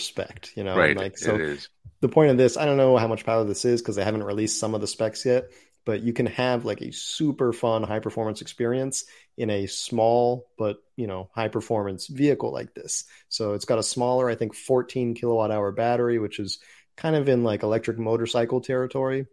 [0.56, 0.78] you know.
[0.78, 0.96] Right.
[0.96, 1.70] Like so, it is.
[2.00, 4.24] the point of this, I don't know how much power this is because they haven't
[4.24, 5.46] released some of the specs yet.
[5.86, 9.06] But you can have like a super fun high performance experience
[9.38, 13.04] in a small but you know high performance vehicle like this.
[13.30, 16.60] So it's got a smaller, I think, 14 kilowatt hour battery, which is
[16.96, 19.28] kind of in like electric motorcycle territory,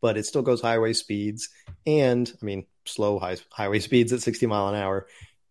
[0.00, 1.48] but it still goes highway speeds
[1.86, 5.06] and I mean slow high, highway speeds at 60 mile an hour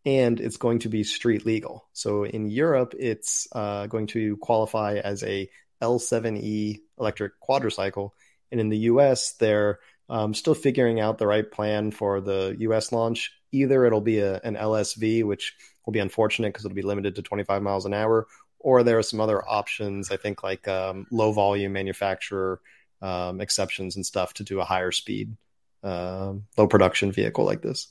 [0.05, 1.87] and it's going to be street legal.
[1.93, 5.49] So in Europe, it's uh, going to qualify as a
[5.81, 8.11] L7E electric quadricycle,
[8.51, 12.91] and in the US, they're um, still figuring out the right plan for the US
[12.91, 13.31] launch.
[13.51, 17.21] Either it'll be a, an LSV, which will be unfortunate because it'll be limited to
[17.21, 18.27] 25 miles an hour,
[18.59, 20.11] or there are some other options.
[20.11, 22.61] I think like um, low volume manufacturer
[23.01, 25.35] um, exceptions and stuff to do a higher speed,
[25.83, 27.87] uh, low production vehicle like this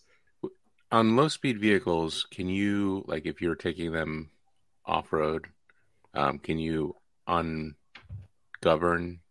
[0.90, 4.30] on low speed vehicles, can you like if you're taking them
[4.84, 5.46] off road,
[6.14, 6.96] um, can you
[7.28, 7.74] ungovern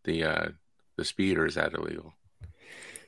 [0.03, 0.49] the uh,
[0.95, 2.13] the speed, or is that illegal?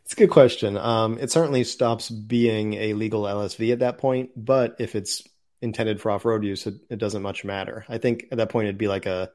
[0.03, 0.75] It's a good question.
[0.77, 5.21] Um, it certainly stops being a legal LSV at that point, but if it's
[5.61, 7.85] intended for off road use, it, it, doesn't much matter.
[7.89, 9.29] I think at that point it'd be like a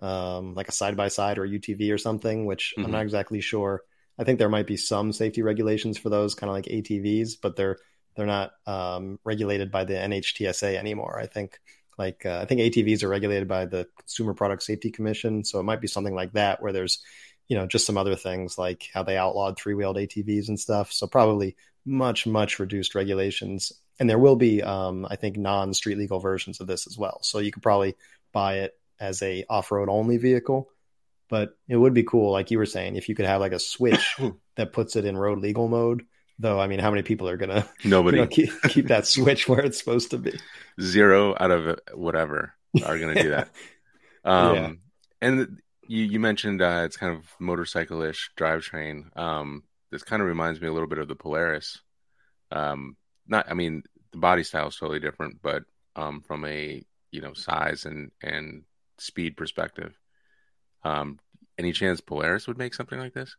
[0.00, 2.86] um, like a side by side or UTV or something, which mm-hmm.
[2.86, 3.82] I'm not exactly sure.
[4.18, 7.56] I think there might be some safety regulations for those, kind of like ATVs, but
[7.56, 7.78] they're
[8.16, 11.18] they're not um, regulated by the NHTSA anymore.
[11.18, 11.58] I think
[11.96, 15.64] like uh, I think ATVs are regulated by the Consumer Product Safety Commission, so it
[15.64, 17.02] might be something like that where there's
[17.48, 20.92] you know just some other things like how they outlawed three wheeled ATVs and stuff.
[20.92, 25.98] So probably much much reduced regulations, and there will be um, I think non street
[25.98, 27.20] legal versions of this as well.
[27.22, 27.96] So you could probably
[28.32, 30.68] buy it as a off road only vehicle.
[31.28, 33.60] But it would be cool, like you were saying, if you could have like a
[33.60, 34.16] switch
[34.56, 36.02] that puts it in road legal mode
[36.40, 39.46] Though I mean, how many people are gonna nobody you know, keep, keep that switch
[39.46, 40.38] where it's supposed to be?
[40.80, 43.50] Zero out of whatever are gonna do that.
[44.24, 44.72] Um, yeah.
[45.20, 49.14] and you you mentioned uh, it's kind of motorcycle ish drivetrain.
[49.18, 51.82] Um, this kind of reminds me a little bit of the Polaris.
[52.50, 55.64] Um, not, I mean, the body style is totally different, but
[55.96, 58.62] um, from a you know size and and
[58.98, 59.98] speed perspective,
[60.84, 61.18] um,
[61.58, 63.36] any chance Polaris would make something like this?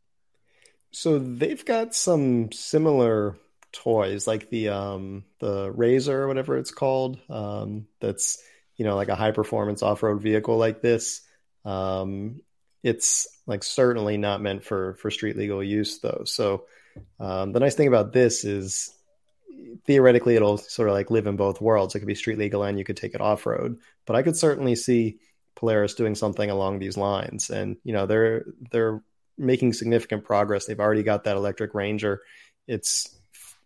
[0.92, 3.38] So they've got some similar
[3.72, 7.20] toys, like the um the Razor or whatever it's called.
[7.30, 8.42] Um, that's
[8.76, 11.22] you know like a high performance off road vehicle like this.
[11.66, 12.42] Um,
[12.84, 16.24] it's like certainly not meant for for street legal use though.
[16.26, 16.66] So
[17.20, 18.94] um, the nice thing about this is
[19.86, 21.96] theoretically it'll sort of like live in both worlds.
[21.96, 23.80] It could be street legal and you could take it off road.
[24.06, 25.20] But I could certainly see
[25.56, 27.50] Polaris doing something along these lines.
[27.50, 29.02] And you know they're they're
[29.38, 30.66] making significant progress.
[30.66, 32.22] They've already got that electric Ranger.
[32.68, 33.10] It's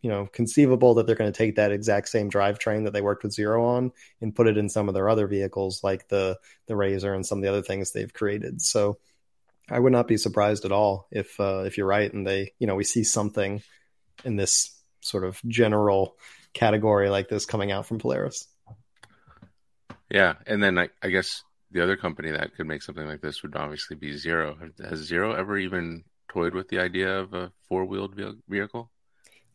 [0.01, 3.23] you know conceivable that they're going to take that exact same drivetrain that they worked
[3.23, 6.75] with Zero on and put it in some of their other vehicles like the the
[6.75, 8.61] Razor and some of the other things they've created.
[8.61, 8.97] So
[9.69, 12.67] I would not be surprised at all if uh, if you're right and they you
[12.67, 13.61] know we see something
[14.23, 14.74] in this
[15.05, 16.17] sort of general
[16.53, 18.47] category like this coming out from Polaris.
[20.09, 23.43] Yeah, and then I, I guess the other company that could make something like this
[23.43, 24.57] would obviously be Zero.
[24.87, 28.15] Has Zero ever even toyed with the idea of a four wheeled
[28.47, 28.91] vehicle?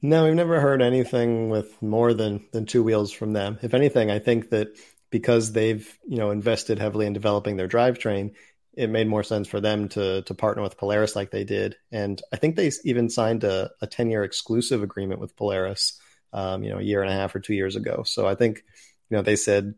[0.03, 3.59] No, we've never heard anything with more than than two wheels from them.
[3.63, 4.77] If anything, I think that
[5.11, 8.33] because they've you know invested heavily in developing their drivetrain,
[8.81, 11.77] it made more sense for them to to partner with Polaris like they did.
[11.93, 16.01] And I think they even signed a, a ten year exclusive agreement with Polaris,
[16.33, 18.05] um, you know, a year and a half or two years ago.
[18.07, 18.65] So I think
[19.11, 19.75] you know they said,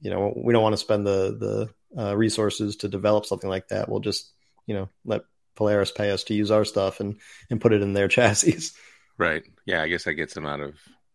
[0.00, 3.68] you know, we don't want to spend the the uh, resources to develop something like
[3.68, 3.88] that.
[3.88, 4.30] We'll just,
[4.66, 5.22] you know, let
[5.54, 8.70] Polaris pay us to use our stuff and and put it in their chassis.
[9.16, 9.44] Right.
[9.64, 10.74] Yeah, I guess that gets them out of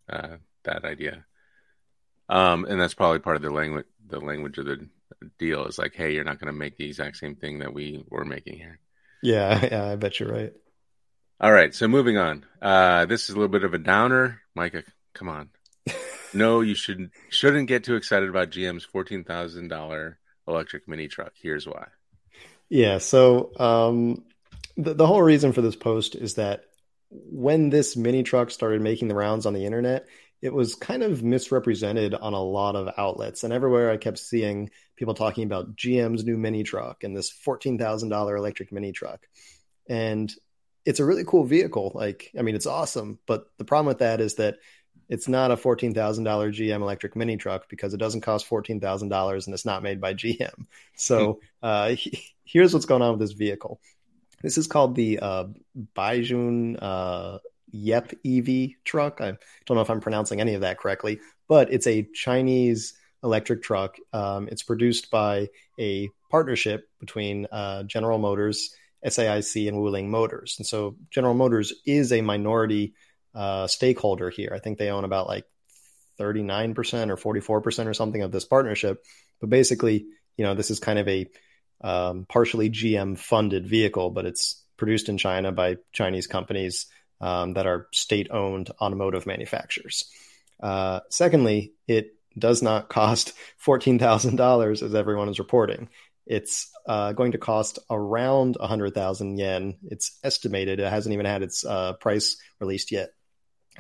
[0.10, 1.24] uh, that idea.
[2.30, 4.90] Um, and that's probably part of the language the language of the
[5.38, 5.66] deal.
[5.66, 8.26] Is like, hey, you're not going to make the exact same thing that we were
[8.26, 8.80] making here.
[9.22, 10.54] Yeah, yeah, I bet you're right.
[11.40, 12.46] All right, so moving on.
[12.62, 14.84] Uh, this is a little bit of a downer, Micah.
[15.14, 15.50] Come on.
[16.34, 21.34] no, you should shouldn't get too excited about GM's fourteen thousand dollar electric mini truck.
[21.40, 21.88] Here's why.
[22.70, 24.24] Yeah, so um,
[24.78, 26.66] the the whole reason for this post is that
[27.10, 30.08] when this mini truck started making the rounds on the internet,
[30.42, 33.44] it was kind of misrepresented on a lot of outlets.
[33.44, 38.38] And everywhere I kept seeing people talking about GM's new mini truck and this $14,000
[38.38, 39.26] electric mini truck.
[39.90, 40.32] And
[40.86, 41.92] it's a really cool vehicle.
[41.96, 43.20] Like, I mean, it's awesome.
[43.26, 44.58] But the problem with that is that
[45.10, 49.66] it's not a $14,000 GM electric mini truck because it doesn't cost $14,000 and it's
[49.66, 50.68] not made by GM.
[50.96, 51.96] So uh,
[52.46, 53.80] here's what's going on with this vehicle.
[54.44, 55.46] This is called the uh,
[55.96, 57.40] Baojun uh,
[57.72, 59.20] Yep EV truck.
[59.22, 63.64] I don't know if I'm pronouncing any of that correctly, but it's a Chinese electric
[63.64, 63.98] truck.
[64.14, 65.50] Um, it's produced by
[65.80, 68.74] a partnership between uh, General Motors,
[69.06, 70.56] SAIC, and Wuling Motors.
[70.58, 72.94] And so General Motors is a minority
[73.36, 74.52] uh, stakeholder here.
[74.54, 75.46] I think they own about like
[76.20, 76.76] 39%
[77.10, 79.04] or 44% or something of this partnership.
[79.40, 81.28] But basically, you know, this is kind of a
[81.82, 86.88] um, partially GM funded vehicle, but it's produced in China by Chinese companies
[87.22, 90.06] um, that are state owned automotive manufacturers.
[90.62, 93.34] Uh, secondly, it does not cost
[93.66, 95.90] $14,000 as everyone is reporting.
[96.26, 99.78] It's uh, going to cost around 100,000 yen.
[99.84, 100.80] It's estimated.
[100.80, 103.12] It hasn't even had its uh, price released yet.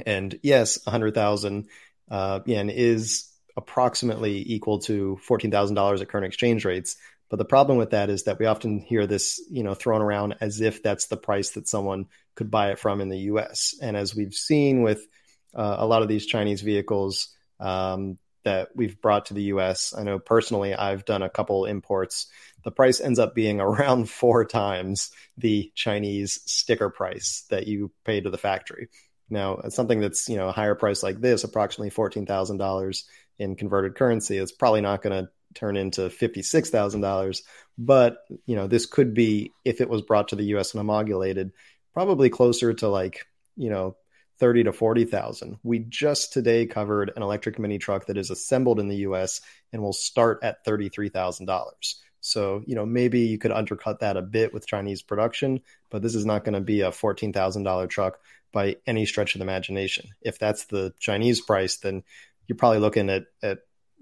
[0.06, 1.68] And yes, 100,000
[2.10, 6.96] uh, yen is approximately equal to $14,000 at current exchange rates.
[7.30, 10.36] But the problem with that is that we often hear this, you know, thrown around
[10.40, 13.76] as if that's the price that someone could buy it from in the U.S.
[13.82, 15.06] And as we've seen with
[15.54, 20.04] uh, a lot of these Chinese vehicles um, that we've brought to the U.S., I
[20.04, 22.28] know personally I've done a couple imports.
[22.64, 28.22] The price ends up being around four times the Chinese sticker price that you pay
[28.22, 28.88] to the factory.
[29.30, 33.06] Now, something that's you know a higher price like this, approximately fourteen thousand dollars
[33.38, 37.42] in converted currency, is probably not going to turn into $56,000.
[37.78, 41.52] But, you know, this could be, if it was brought to the US and homologated,
[41.94, 43.96] probably closer to like, you know,
[44.40, 45.58] 30 to 40,000.
[45.64, 49.42] We just today covered an electric mini truck that is assembled in the US
[49.74, 51.72] and will start at $33,000.
[52.20, 56.14] So, you know, maybe you could undercut that a bit with Chinese production, but this
[56.14, 58.20] is not going to be a $14,000 truck
[58.52, 60.10] by any stretch of the imagination.
[60.22, 62.04] If that's the Chinese price, then
[62.48, 63.60] you're probably looking at, at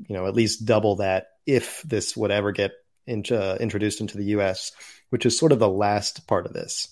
[0.08, 2.71] you know, at least double that if this would ever get
[3.08, 4.71] into, uh, introduced into the US,
[5.10, 6.89] which is sort of the last part of this.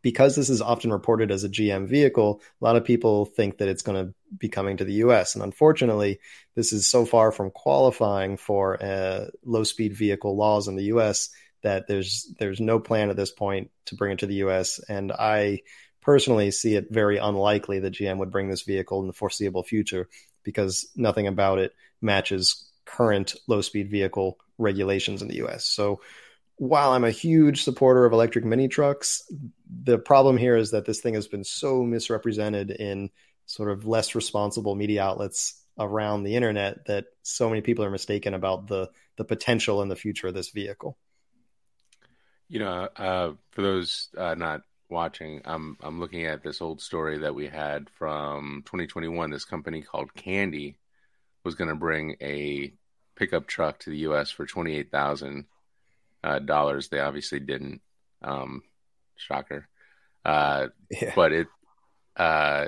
[0.00, 3.68] Because this is often reported as a GM vehicle, a lot of people think that
[3.68, 5.34] it's going to be coming to the US.
[5.34, 6.20] And unfortunately,
[6.54, 11.30] this is so far from qualifying for uh, low speed vehicle laws in the US
[11.62, 14.78] that there's there's no plan at this point to bring it to the US.
[14.88, 15.62] And I
[16.00, 20.08] personally see it very unlikely that GM would bring this vehicle in the foreseeable future
[20.44, 25.66] because nothing about it matches current low speed vehicle regulations in the US.
[25.66, 26.00] So
[26.56, 29.22] while I'm a huge supporter of electric mini trucks,
[29.84, 33.10] the problem here is that this thing has been so misrepresented in
[33.46, 38.34] sort of less responsible media outlets around the internet that so many people are mistaken
[38.34, 40.96] about the the potential and the future of this vehicle.
[42.48, 47.18] You know, uh, for those uh, not watching, I'm I'm looking at this old story
[47.18, 49.30] that we had from 2021.
[49.30, 50.74] This company called Kandi
[51.48, 52.74] was going to bring a
[53.16, 54.30] pickup truck to the U.S.
[54.30, 55.46] for twenty eight thousand
[56.22, 56.88] uh, dollars.
[56.88, 57.80] They obviously didn't.
[58.20, 58.62] Um,
[59.16, 59.66] shocker.
[60.24, 61.12] Uh, yeah.
[61.16, 61.46] But it
[62.16, 62.66] uh,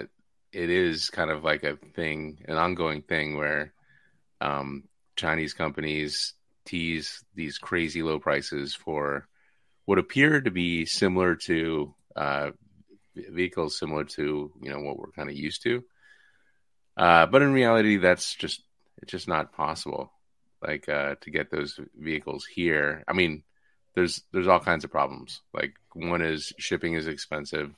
[0.50, 3.74] it is kind of like a thing, an ongoing thing where
[4.40, 6.32] um, Chinese companies
[6.64, 9.28] tease these crazy low prices for
[9.84, 12.50] what appear to be similar to uh,
[13.14, 15.84] vehicles similar to you know what we're kind of used to.
[16.96, 18.62] Uh, but in reality, that's just
[19.02, 20.12] it's just not possible.
[20.62, 23.02] Like uh, to get those vehicles here.
[23.08, 23.42] I mean,
[23.94, 25.40] there's there's all kinds of problems.
[25.54, 27.74] Like one is shipping is expensive.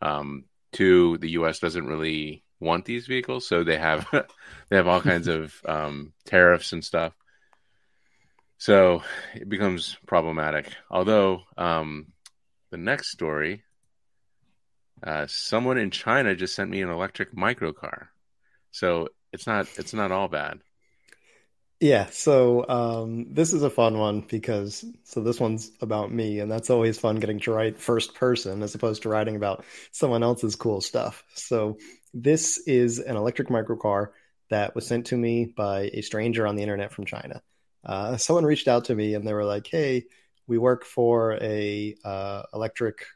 [0.00, 1.58] Um, two, the U.S.
[1.58, 4.06] doesn't really want these vehicles, so they have
[4.70, 7.12] they have all kinds of um, tariffs and stuff.
[8.58, 9.02] So
[9.34, 10.72] it becomes problematic.
[10.90, 12.06] Although um,
[12.70, 13.62] the next story,
[15.02, 18.06] uh, someone in China just sent me an electric microcar.
[18.70, 20.60] So it's not it's not all bad.
[21.80, 26.50] Yeah, so um, this is a fun one because so this one's about me, and
[26.50, 30.56] that's always fun getting to write first person as opposed to writing about someone else's
[30.56, 31.24] cool stuff.
[31.34, 31.78] So
[32.14, 34.08] this is an electric microcar
[34.50, 37.42] that was sent to me by a stranger on the internet from China.
[37.84, 40.06] uh, someone reached out to me and they were like, "Hey,
[40.46, 43.06] we work for a uh, electric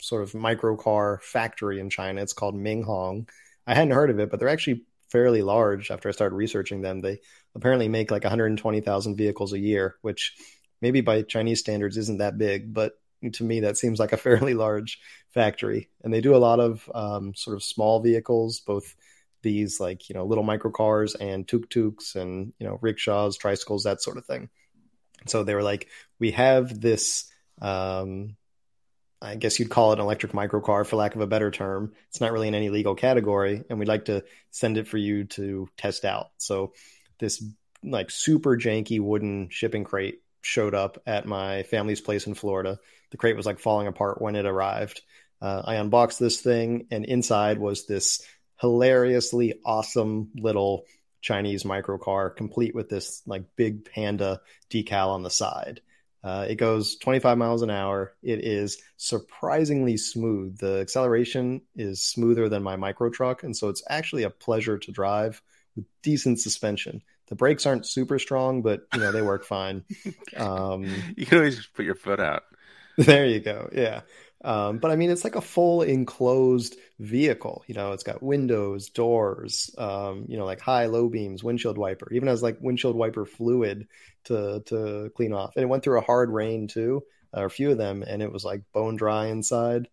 [0.00, 2.22] sort of microcar factory in China.
[2.22, 3.28] It's called Minghong.
[3.66, 5.92] I hadn't heard of it, but they're actually fairly large.
[5.92, 7.20] After I started researching them, they
[7.54, 10.34] apparently make like 120,000 vehicles a year, which
[10.82, 12.94] maybe by Chinese standards isn't that big, but
[13.34, 14.98] to me that seems like a fairly large
[15.32, 15.88] factory.
[16.02, 18.96] And they do a lot of um, sort of small vehicles, both
[19.42, 24.02] these like you know little microcars and tuk tuks and you know rickshaws, tricycles, that
[24.02, 24.48] sort of thing.
[25.26, 25.88] So they were like,
[26.18, 27.30] we have this.
[27.62, 28.34] Um,
[29.24, 31.92] I guess you'd call it an electric microcar for lack of a better term.
[32.10, 35.24] It's not really in any legal category, and we'd like to send it for you
[35.24, 36.30] to test out.
[36.36, 36.74] So
[37.18, 37.42] this
[37.82, 42.78] like super janky wooden shipping crate showed up at my family's place in Florida.
[43.10, 45.00] The crate was like falling apart when it arrived.
[45.40, 48.22] Uh, I unboxed this thing, and inside was this
[48.60, 50.84] hilariously awesome little
[51.20, 55.80] Chinese microcar, complete with this like big panda decal on the side.
[56.24, 58.14] Uh, it goes 25 miles an hour.
[58.22, 60.58] It is surprisingly smooth.
[60.58, 64.90] The acceleration is smoother than my micro truck, and so it's actually a pleasure to
[64.92, 65.42] drive
[65.76, 67.02] with decent suspension.
[67.26, 69.84] The brakes aren't super strong, but you know they work fine.
[70.36, 72.42] Um, you can always put your foot out.
[72.96, 73.70] There you go.
[73.72, 74.02] Yeah.
[74.44, 77.64] Um, but I mean, it's like a full enclosed vehicle.
[77.66, 82.12] You know, it's got windows, doors, um, you know, like high, low beams, windshield wiper.
[82.12, 83.88] Even has like windshield wiper fluid
[84.24, 85.56] to to clean off.
[85.56, 88.30] And it went through a hard rain too, or a few of them, and it
[88.30, 89.88] was like bone dry inside.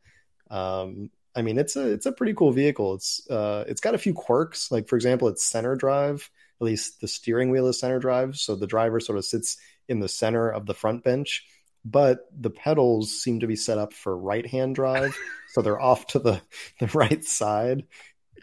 [0.50, 2.96] Um, I mean, it's a it's a pretty cool vehicle.
[2.96, 4.70] It's uh, it's got a few quirks.
[4.70, 6.30] Like for example, it's center drive.
[6.60, 10.02] At least the steering wheel is center drive, so the driver sort of sits in
[10.02, 11.46] the center of the front bench
[11.84, 15.18] but the pedals seem to be set up for right hand drive
[15.50, 16.42] so they're off to the,
[16.80, 17.84] the right side.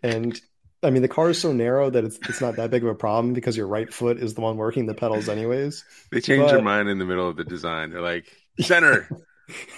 [0.03, 0.41] And
[0.81, 2.95] i mean the car is so narrow that it's it's not that big of a
[2.95, 5.85] problem because your right foot is the one working the pedals anyways.
[6.13, 6.53] They change but...
[6.53, 7.91] their mind in the middle of the design.
[7.91, 8.27] They're like
[8.61, 9.09] center.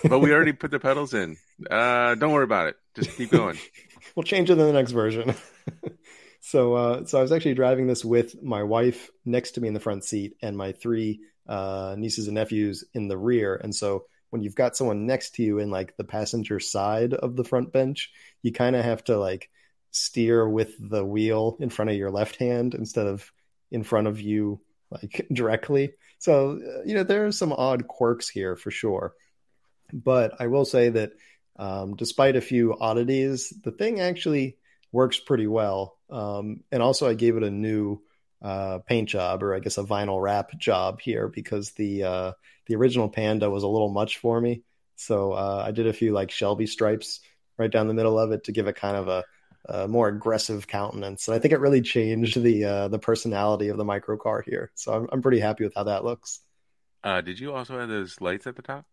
[0.04, 1.36] But we already put the pedals in.
[1.70, 2.76] Uh don't worry about it.
[2.94, 3.58] Just keep going.
[4.16, 5.36] We'll change it in the next version.
[6.40, 9.74] So uh so i was actually driving this with my wife next to me in
[9.74, 13.56] the front seat and my three uh, nieces and nephews in the rear.
[13.56, 17.34] And so when you've got someone next to you in like the passenger side of
[17.34, 19.50] the front bench, you kind of have to like
[19.90, 23.30] steer with the wheel in front of your left hand instead of
[23.72, 24.60] in front of you
[24.92, 25.92] like directly.
[26.18, 29.14] So, uh, you know, there are some odd quirks here for sure.
[29.92, 31.12] But I will say that
[31.56, 34.56] um, despite a few oddities, the thing actually
[34.92, 35.98] works pretty well.
[36.10, 38.02] Um, and also, I gave it a new
[38.42, 42.32] uh, paint job or I guess a vinyl wrap job here because the uh,
[42.66, 44.62] the original Panda was a little much for me.
[44.96, 47.20] So uh, I did a few like Shelby stripes
[47.58, 49.24] right down the middle of it to give it kind of a,
[49.66, 51.28] a more aggressive countenance.
[51.28, 54.70] And I think it really changed the uh, the personality of the micro car here.
[54.74, 56.40] So I'm I'm pretty happy with how that looks.
[57.02, 58.84] Uh, did you also have those lights at the top?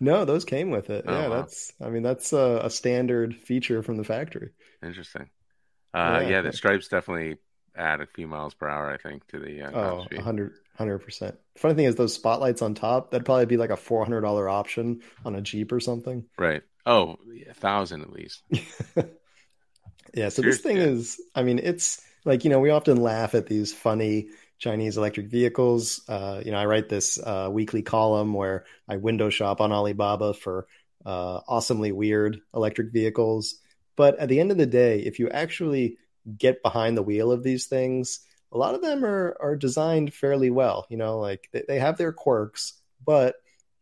[0.00, 1.04] No, those came with it.
[1.06, 1.36] Oh, yeah, wow.
[1.36, 4.50] that's I mean that's a, a, standard feature from the factory.
[4.82, 5.30] Interesting.
[5.94, 7.36] Uh, yeah, yeah, the stripes definitely
[7.76, 11.36] add a few miles per hour, I think, to the uh, oh, 100 percent.
[11.56, 14.48] Funny thing is, those spotlights on top that'd probably be like a four hundred dollar
[14.48, 16.24] option on a Jeep or something.
[16.38, 16.62] Right.
[16.86, 17.16] Oh,
[17.48, 18.42] a thousand at least.
[20.14, 20.28] yeah.
[20.28, 20.84] So this thing yeah.
[20.84, 25.28] is, I mean, it's like you know we often laugh at these funny Chinese electric
[25.28, 26.02] vehicles.
[26.08, 30.34] Uh, you know, I write this uh, weekly column where I window shop on Alibaba
[30.34, 30.66] for
[31.04, 33.58] uh, awesomely weird electric vehicles.
[33.96, 35.98] But at the end of the day, if you actually
[36.38, 38.20] get behind the wheel of these things,
[38.52, 40.86] a lot of them are are designed fairly well.
[40.88, 43.36] You know, like they, they have their quirks, but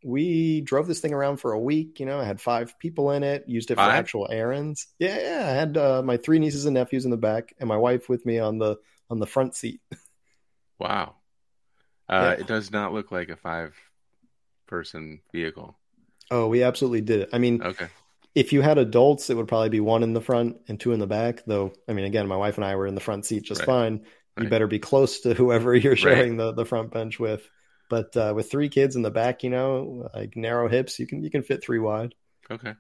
[0.05, 2.01] we drove this thing around for a week.
[2.01, 3.95] You know, I had five people in it, used it for five?
[3.95, 4.89] actual errands.
[4.99, 5.47] Yeah, yeah.
[5.47, 8.25] I had uh, my three nieces and nephews in the back, and my wife with
[8.27, 8.79] me on the
[9.11, 9.81] on the front seat.
[10.79, 11.15] wow,
[12.09, 12.43] uh, yeah.
[12.43, 13.75] it does not look like a five
[14.67, 15.77] person vehicle.
[16.31, 17.29] Oh, we absolutely did it.
[17.33, 17.89] I mean, okay
[18.35, 21.01] if you had adults, it would probably be one in the front and two in
[21.01, 21.45] the back.
[21.47, 23.67] Though, I mean, again, my wife and I were in the front seat just right.
[23.67, 23.93] fine.
[24.37, 24.45] Right.
[24.45, 26.47] You better be close to whoever you're sharing right.
[26.47, 27.49] the, the front bench with.
[27.91, 31.23] But uh, with three kids in the back, you know, like narrow hips, you can
[31.23, 32.15] you can fit three wide.
[32.51, 32.73] Okay.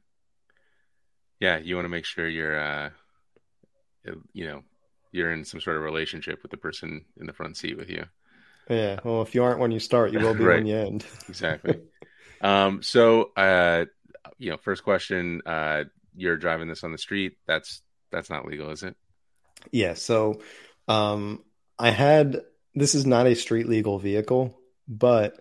[1.38, 2.90] Yeah, you want to make sure you're, uh,
[4.32, 4.62] you know,
[5.10, 8.06] you're in some sort of relationship with the person in the front seat with you.
[8.70, 9.00] Yeah.
[9.04, 11.04] Well, if you aren't when you start, you will be when you end.
[11.28, 11.80] exactly.
[12.40, 13.86] Um, so, uh,
[14.42, 15.84] you know, first question, uh,
[16.16, 17.36] you're driving this on the street.
[17.46, 17.80] That's
[18.10, 18.96] that's not legal, is it?
[19.70, 19.94] Yeah.
[19.94, 20.40] So,
[20.88, 21.44] um,
[21.78, 22.42] I had
[22.74, 25.38] this is not a street legal vehicle, but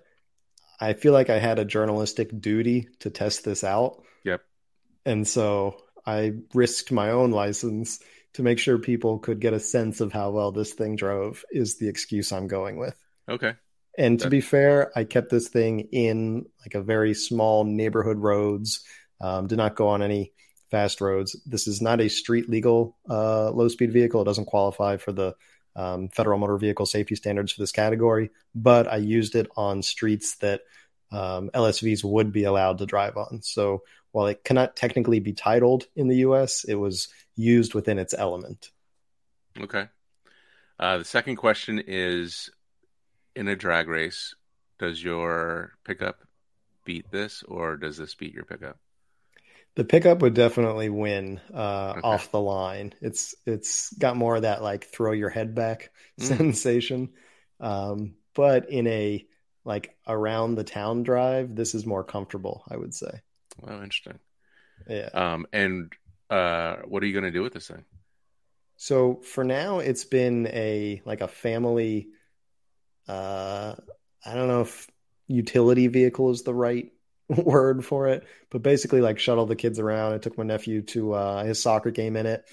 [0.79, 4.03] I feel like I had a journalistic duty to test this out.
[4.23, 4.41] Yep.
[5.05, 7.99] And so I risked my own license
[8.33, 11.43] to make sure people could get a sense of how well this thing drove.
[11.51, 12.95] Is the excuse I'm going with?
[13.27, 13.53] Okay.
[13.97, 18.83] And to be fair, I kept this thing in like a very small neighborhood roads.
[19.19, 20.33] Um, did not go on any
[20.71, 21.35] fast roads.
[21.45, 24.21] This is not a street legal uh, low speed vehicle.
[24.21, 25.35] It doesn't qualify for the
[25.75, 30.37] um, federal motor vehicle safety standards for this category, but I used it on streets
[30.37, 30.61] that
[31.11, 33.41] um, LSVs would be allowed to drive on.
[33.41, 38.13] So while it cannot technically be titled in the US, it was used within its
[38.13, 38.71] element.
[39.59, 39.87] Okay.
[40.79, 42.49] Uh, the second question is
[43.35, 44.35] in a drag race,
[44.79, 46.21] does your pickup
[46.85, 48.77] beat this or does this beat your pickup?
[49.75, 52.01] The pickup would definitely win uh, okay.
[52.03, 52.93] off the line.
[52.99, 56.25] It's it's got more of that like throw your head back mm.
[56.25, 57.09] sensation,
[57.61, 59.25] um, but in a
[59.63, 62.63] like around the town drive, this is more comfortable.
[62.69, 63.21] I would say.
[63.61, 64.19] Well, interesting.
[64.89, 65.09] Yeah.
[65.13, 65.93] Um, and
[66.29, 67.85] uh, what are you going to do with this thing?
[68.75, 72.09] So for now, it's been a like a family.
[73.07, 73.75] Uh,
[74.25, 74.89] I don't know if
[75.27, 76.91] utility vehicle is the right
[77.29, 80.13] word for it, but basically like shuttle the kids around.
[80.13, 82.45] I took my nephew to uh, his soccer game in it.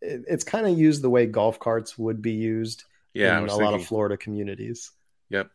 [0.00, 2.84] it it's kind of used the way golf carts would be used
[3.14, 3.64] yeah, in a thinking...
[3.64, 4.90] lot of Florida communities.
[5.30, 5.50] Yep.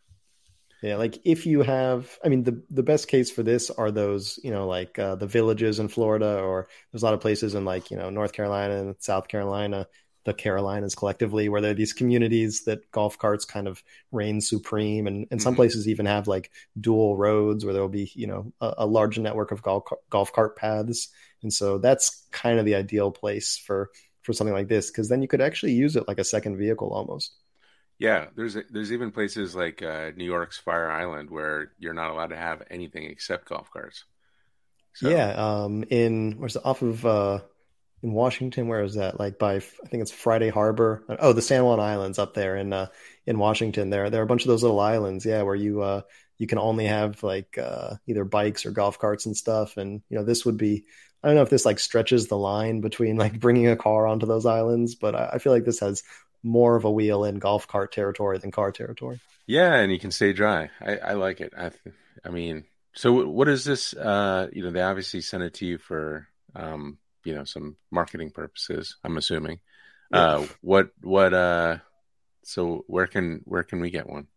[0.84, 4.40] Yeah, like if you have, I mean, the the best case for this are those,
[4.44, 7.66] you know, like uh, the villages in Florida, or there's a lot of places in
[7.66, 9.88] like you know North Carolina and South Carolina
[10.28, 15.08] the Carolinas collectively, where there are these communities that golf carts kind of reign supreme,
[15.08, 15.62] and, and some mm-hmm.
[15.62, 19.18] places even have like dual roads where there will be you know a, a large
[19.18, 21.08] network of golf golf cart paths,
[21.44, 23.90] and so that's kind of the ideal place for
[24.22, 26.90] for something like this because then you could actually use it like a second vehicle
[26.90, 27.34] almost.
[27.98, 32.32] Yeah, there's there's even places like uh, New York's Fire Island where you're not allowed
[32.32, 34.04] to have anything except golf carts.
[34.92, 35.10] So.
[35.10, 37.40] Yeah, um, in where's off of uh,
[38.04, 38.68] in Washington.
[38.68, 39.20] Where is that?
[39.20, 41.04] Like by I think it's Friday Harbor.
[41.20, 42.88] Oh, the San Juan Islands up there in uh,
[43.26, 43.90] in Washington.
[43.90, 45.26] There there are a bunch of those little islands.
[45.26, 46.02] Yeah, where you uh,
[46.38, 49.78] you can only have like uh, either bikes or golf carts and stuff.
[49.78, 50.86] And you know this would be
[51.24, 54.26] I don't know if this like stretches the line between like bringing a car onto
[54.26, 56.04] those islands, but I, I feel like this has
[56.44, 59.20] more of a wheel in golf cart territory than car territory.
[59.48, 60.70] Yeah, and you can stay dry.
[60.82, 61.54] I, I like it.
[61.58, 61.72] I,
[62.24, 63.94] I mean, so what is this?
[63.94, 68.32] Uh, you know, they obviously sent it to you for um, you know some marketing
[68.32, 68.98] purposes.
[69.04, 69.60] I'm assuming.
[70.12, 70.20] Yeah.
[70.20, 71.78] Uh, what what uh,
[72.44, 74.28] so where can where can we get one?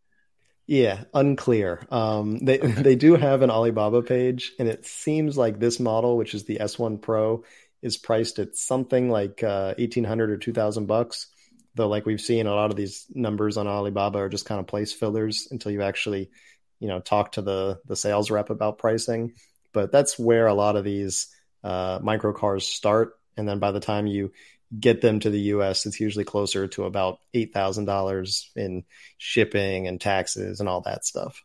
[0.67, 1.85] Yeah, unclear.
[1.91, 6.35] Um, they they do have an Alibaba page, and it seems like this model, which
[6.35, 7.45] is the S1 Pro,
[7.83, 11.27] is priced at something like uh, eighteen hundred or two thousand bucks.
[11.75, 14.67] Though, like we've seen, a lot of these numbers on Alibaba are just kind of
[14.67, 16.31] place fillers until you actually,
[16.79, 19.35] you know, talk to the the sales rep about pricing.
[19.73, 21.29] But that's where a lot of these
[21.63, 24.33] uh, micro cars start, and then by the time you
[24.79, 28.85] get them to the U.S., it's usually closer to about eight thousand dollars in
[29.19, 31.43] shipping and taxes and all that stuff.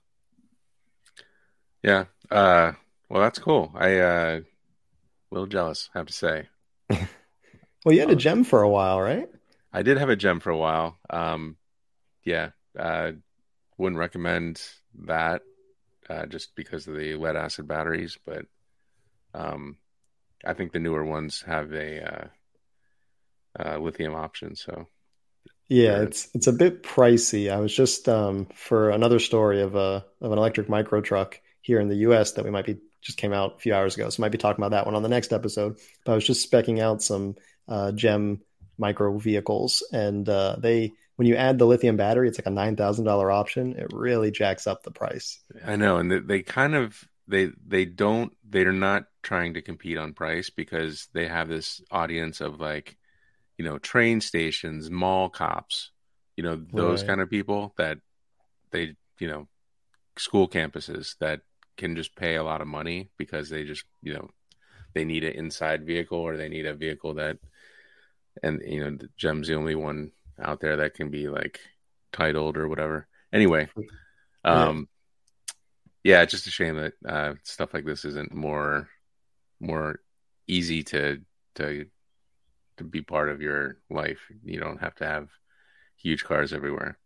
[1.84, 2.74] Yeah, uh,
[3.10, 3.72] well, that's cool.
[3.76, 4.44] I uh, a
[5.32, 6.48] little jealous, I have to say.
[6.90, 9.30] well, you had a uh, gem for a while, right?
[9.72, 10.98] I did have a gem for a while.
[11.10, 11.58] Um,
[12.24, 13.12] yeah, uh,
[13.78, 14.62] wouldn't recommend
[15.06, 15.42] that
[16.10, 18.46] uh, just because of the lead acid batteries, but
[19.34, 19.78] um,
[20.46, 22.28] I think the newer ones have a uh,
[23.60, 24.56] uh, lithium option.
[24.56, 24.88] So
[25.68, 27.52] yeah, it's it's a bit pricey.
[27.52, 31.80] I was just um, for another story of a of an electric micro truck here
[31.80, 32.34] in the U.S.
[32.34, 34.64] that we might be just came out a few hours ago, so might be talking
[34.64, 35.78] about that one on the next episode.
[36.06, 37.36] But I was just specking out some
[37.68, 38.42] uh, Gem
[38.78, 42.76] micro vehicles, and uh, they when you add the lithium battery, it's like a nine
[42.76, 43.74] thousand dollar option.
[43.78, 45.40] It really jacks up the price.
[45.66, 49.98] I know, and they, they kind of they they don't they're not trying to compete
[49.98, 52.96] on price because they have this audience of like
[53.58, 55.90] you know train stations mall cops
[56.38, 57.08] you know those right.
[57.08, 57.98] kind of people that
[58.70, 59.48] they you know
[60.16, 61.42] school campuses that
[61.76, 64.30] can just pay a lot of money because they just you know
[64.94, 67.40] they need an inside vehicle or they need a vehicle that
[68.44, 71.60] and you know the gem's the only one out there that can be like
[72.14, 73.68] titled or whatever anyway
[74.46, 74.88] um
[76.06, 78.88] yeah, it's just a shame that uh, stuff like this isn't more
[79.66, 80.00] more
[80.48, 81.22] easy to
[81.56, 81.86] to
[82.78, 84.20] to be part of your life.
[84.44, 85.30] You don't have to have
[85.98, 86.98] huge cars everywhere.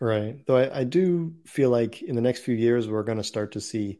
[0.00, 0.44] Right.
[0.46, 3.52] Though I, I do feel like in the next few years we're going to start
[3.52, 3.98] to see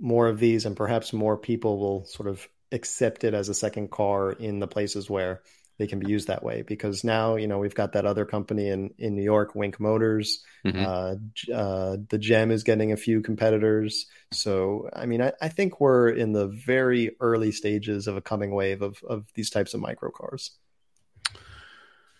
[0.00, 3.90] more of these, and perhaps more people will sort of accept it as a second
[3.90, 5.42] car in the places where
[5.80, 8.68] they can be used that way because now you know we've got that other company
[8.68, 10.44] in in New York, Wink Motors.
[10.62, 10.84] Mm-hmm.
[10.84, 14.04] Uh, uh, the Gem is getting a few competitors.
[14.30, 18.50] So I mean, I, I, think we're in the very early stages of a coming
[18.50, 20.50] wave of of these types of microcars.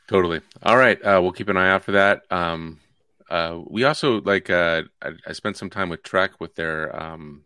[0.09, 0.41] Totally.
[0.63, 2.23] All right, uh, we'll keep an eye out for that.
[2.31, 2.81] Um,
[3.29, 7.45] uh, we also like uh, I, I, spent some time with Trek with their um,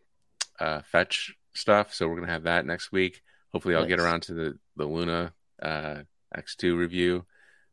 [0.60, 3.20] uh, fetch stuff, so we're gonna have that next week.
[3.52, 3.88] Hopefully, I'll nice.
[3.88, 5.32] get around to the the Luna
[5.62, 6.02] uh,
[6.36, 7.24] X2 review.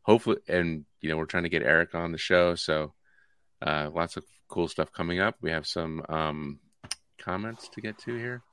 [0.04, 2.94] Hopefully, and you know, we're trying to get Eric on the show, so
[3.62, 5.36] uh, lots of cool stuff coming up.
[5.42, 6.60] We have some um,
[7.20, 8.44] comments to get to here.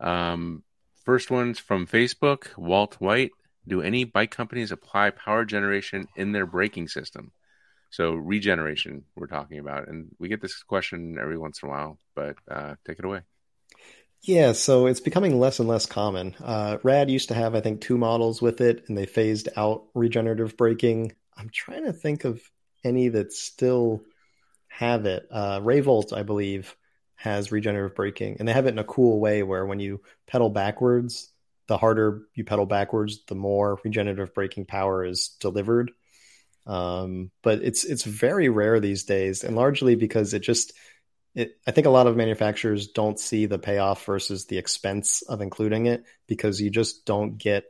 [0.00, 0.62] Um,
[1.04, 3.30] first one's from Facebook, Walt White.
[3.66, 7.32] Do any bike companies apply power generation in their braking system?
[7.90, 11.98] So regeneration, we're talking about, and we get this question every once in a while.
[12.14, 13.20] But uh, take it away.
[14.26, 16.34] Yeah, so it's becoming less and less common.
[16.42, 19.84] Uh, Rad used to have, I think, two models with it, and they phased out
[19.92, 21.12] regenerative braking.
[21.36, 22.40] I'm trying to think of
[22.82, 24.02] any that still
[24.68, 25.26] have it.
[25.30, 26.74] Uh, Rayvolt, I believe,
[27.16, 30.48] has regenerative braking, and they have it in a cool way where when you pedal
[30.48, 31.30] backwards,
[31.66, 35.92] the harder you pedal backwards, the more regenerative braking power is delivered.
[36.66, 40.72] Um, but it's it's very rare these days, and largely because it just
[41.34, 45.40] it, I think a lot of manufacturers don't see the payoff versus the expense of
[45.40, 47.64] including it because you just don't get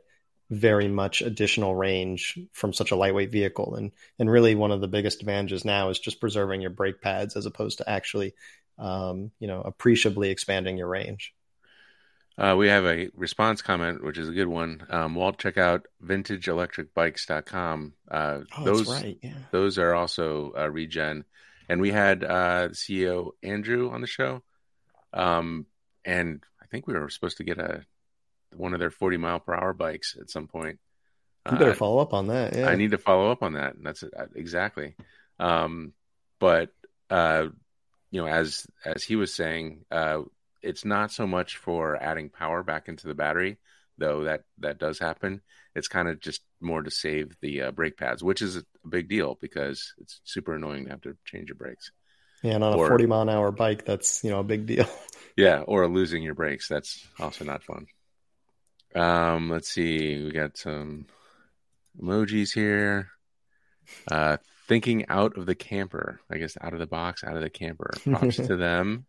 [0.51, 3.75] very much additional range from such a lightweight vehicle.
[3.75, 7.35] And and really one of the biggest advantages now is just preserving your brake pads
[7.35, 8.35] as opposed to actually
[8.77, 11.33] um, you know appreciably expanding your range.
[12.37, 14.85] Uh, we have a response comment, which is a good one.
[14.89, 17.93] Um, Walt, check out vintageelectricbikes.com.
[18.11, 19.17] Uh, oh, those, right.
[19.23, 19.37] yeah.
[19.51, 21.23] those are also uh, regen.
[21.67, 24.43] And we had uh, CEO Andrew on the show.
[25.13, 25.65] Um,
[26.03, 27.83] and I think we were supposed to get a
[28.55, 30.79] one of their 40 mile per hour bikes at some point.
[31.51, 32.55] You better uh, follow up on that.
[32.55, 32.67] Yeah.
[32.67, 33.75] I need to follow up on that.
[33.81, 34.95] That's uh, exactly.
[35.39, 35.93] Um,
[36.39, 36.69] but
[37.09, 37.47] uh,
[38.11, 40.21] you know, as as he was saying, uh,
[40.61, 43.57] it's not so much for adding power back into the battery,
[43.97, 45.41] though that that does happen.
[45.75, 49.07] It's kind of just more to save the uh, brake pads, which is a big
[49.07, 51.91] deal because it's super annoying to have to change your brakes.
[52.43, 54.65] Yeah, and on or, a 40 mile an hour bike, that's you know a big
[54.65, 54.87] deal.
[55.37, 57.87] yeah, or losing your brakes, that's also not fun.
[58.93, 60.23] Um, let's see.
[60.23, 61.05] We got some
[62.01, 63.09] emojis here.
[64.09, 64.37] Uh,
[64.67, 66.19] thinking out of the camper.
[66.29, 67.91] I guess out of the box, out of the camper.
[68.03, 69.05] Props to them.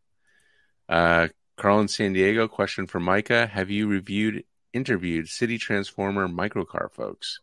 [0.89, 2.49] Uh, Carl in San Diego.
[2.49, 7.41] Question for Micah: Have you reviewed, interviewed City Transformer microcar folks?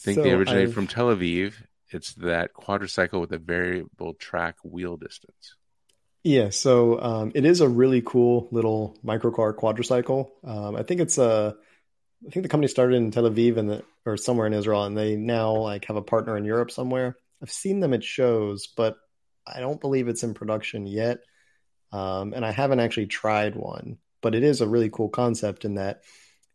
[0.00, 0.74] I think so they originated I've...
[0.74, 1.54] from Tel Aviv.
[1.90, 5.56] It's that quadricycle with a variable track wheel distance.
[6.22, 10.30] Yeah, so um, it is a really cool little microcar quadricycle.
[10.44, 11.56] Um, I think it's a,
[12.26, 14.96] I think the company started in Tel Aviv and the, or somewhere in Israel, and
[14.96, 17.16] they now like have a partner in Europe somewhere.
[17.42, 18.96] I've seen them at shows, but
[19.46, 21.20] I don't believe it's in production yet.
[21.92, 25.74] Um, and I haven't actually tried one, but it is a really cool concept in
[25.74, 26.02] that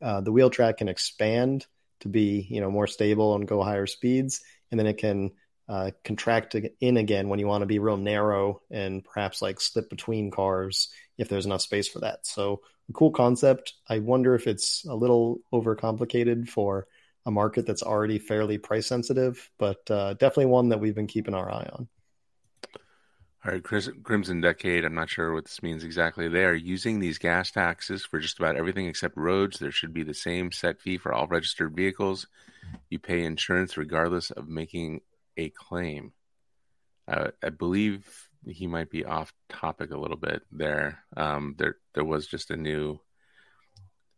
[0.02, 1.66] uh, the wheel track can expand
[2.02, 4.41] to be you know more stable and go higher speeds,
[4.72, 5.32] and then it can
[5.68, 9.89] uh, contract in again when you want to be real narrow and perhaps like slip
[9.89, 12.26] between cars if there's enough space for that.
[12.26, 13.74] So, a cool concept.
[13.89, 16.88] I wonder if it's a little overcomplicated for
[17.26, 21.34] a market that's already fairly price sensitive, but uh, definitely one that we've been keeping
[21.34, 21.88] our eye on.
[23.46, 24.86] All right, Crimson Decade.
[24.86, 26.28] I'm not sure what this means exactly.
[26.28, 29.60] They are using these gas taxes for just about everything except roads.
[29.60, 32.26] There should be the same set fee for all registered vehicles.
[32.89, 35.02] You pay insurance regardless of making
[35.38, 36.14] a claim.
[37.08, 41.04] Uh, I believe he might be off topic a little bit there.
[41.16, 43.00] Um, there, there was just a new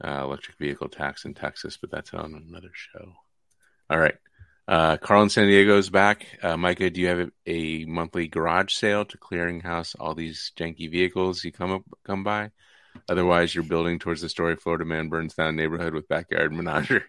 [0.01, 3.11] uh, electric vehicle tax in Texas, but that's on another show.
[3.89, 4.15] All right.
[4.67, 6.27] Uh, Carl in San Diego is back.
[6.43, 10.91] Uh, Micah, do you have a, a, monthly garage sale to clearinghouse all these janky
[10.91, 12.51] vehicles you come up come by?
[13.07, 17.03] Otherwise, you're building towards the story Florida man burns down neighborhood with backyard menagerie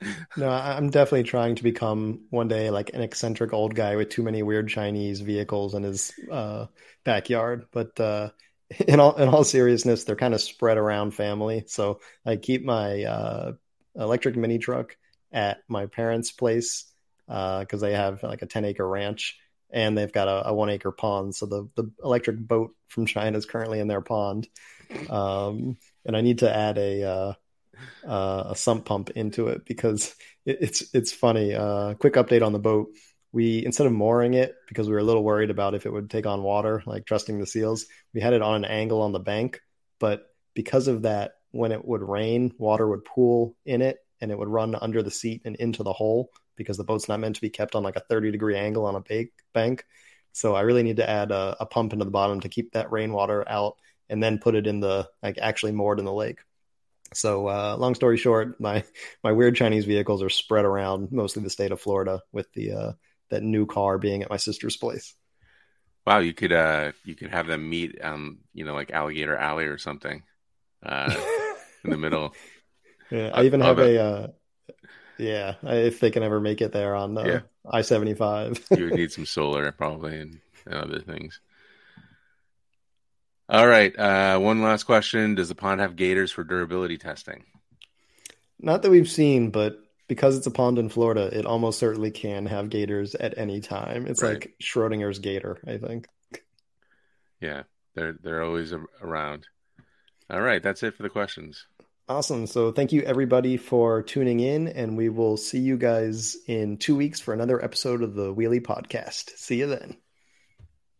[0.36, 4.22] no, I'm definitely trying to become one day like an eccentric old guy with too
[4.22, 6.66] many weird Chinese vehicles in his uh,
[7.04, 7.66] backyard.
[7.72, 8.30] But uh,
[8.88, 11.64] in all in all seriousness, they're kind of spread around family.
[11.66, 13.52] So I keep my uh,
[13.96, 14.96] electric mini truck
[15.32, 16.84] at my parents' place
[17.26, 19.38] because uh, they have like a 10 acre ranch
[19.70, 21.34] and they've got a, a, one acre pond.
[21.34, 24.48] So the the electric boat from China is currently in their pond.
[25.10, 25.76] Um,
[26.06, 27.32] and I need to add a uh,
[28.06, 30.14] uh, a sump pump into it because
[30.46, 31.54] it, it's it's funny.
[31.54, 32.88] Uh, quick update on the boat.
[33.30, 36.08] We instead of mooring it because we were a little worried about if it would
[36.08, 39.18] take on water, like trusting the seals, we had it on an angle on the
[39.18, 39.60] bank.
[40.00, 44.38] But because of that, when it would rain, water would pool in it and it
[44.38, 47.40] would run under the seat and into the hole because the boat's not meant to
[47.40, 49.84] be kept on like a 30 degree angle on a bank.
[50.32, 52.92] So I really need to add a, a pump into the bottom to keep that
[52.92, 53.76] rainwater out
[54.08, 56.40] and then put it in the like actually moored in the lake.
[57.14, 58.84] So, uh, long story short, my
[59.24, 62.92] my weird Chinese vehicles are spread around mostly the state of Florida with the uh,
[63.30, 65.14] that new car being at my sister's place.
[66.06, 69.66] Wow, you could uh you could have them meet um you know like Alligator Alley
[69.66, 70.22] or something
[70.82, 71.14] uh
[71.84, 72.34] in the middle.
[73.10, 74.26] Yeah, I even have a uh,
[75.18, 77.40] yeah, if they can ever make it there on the yeah.
[77.68, 78.64] I seventy five.
[78.76, 81.40] You would need some solar probably and, and other things.
[83.48, 87.44] All right, uh, one last question: Does the pond have gators for durability testing?
[88.60, 89.78] Not that we've seen, but
[90.08, 94.06] because it's a pond in Florida, it almost certainly can have gators at any time.
[94.06, 94.34] It's right.
[94.34, 96.06] like Schrodinger's gator, I think.
[97.40, 99.46] Yeah, they're they're always around.
[100.30, 101.66] All right, that's it for the questions.
[102.08, 102.46] Awesome.
[102.46, 106.96] So thank you everybody for tuning in, and we will see you guys in two
[106.96, 109.36] weeks for another episode of the Wheel-E Podcast.
[109.36, 109.96] See you then.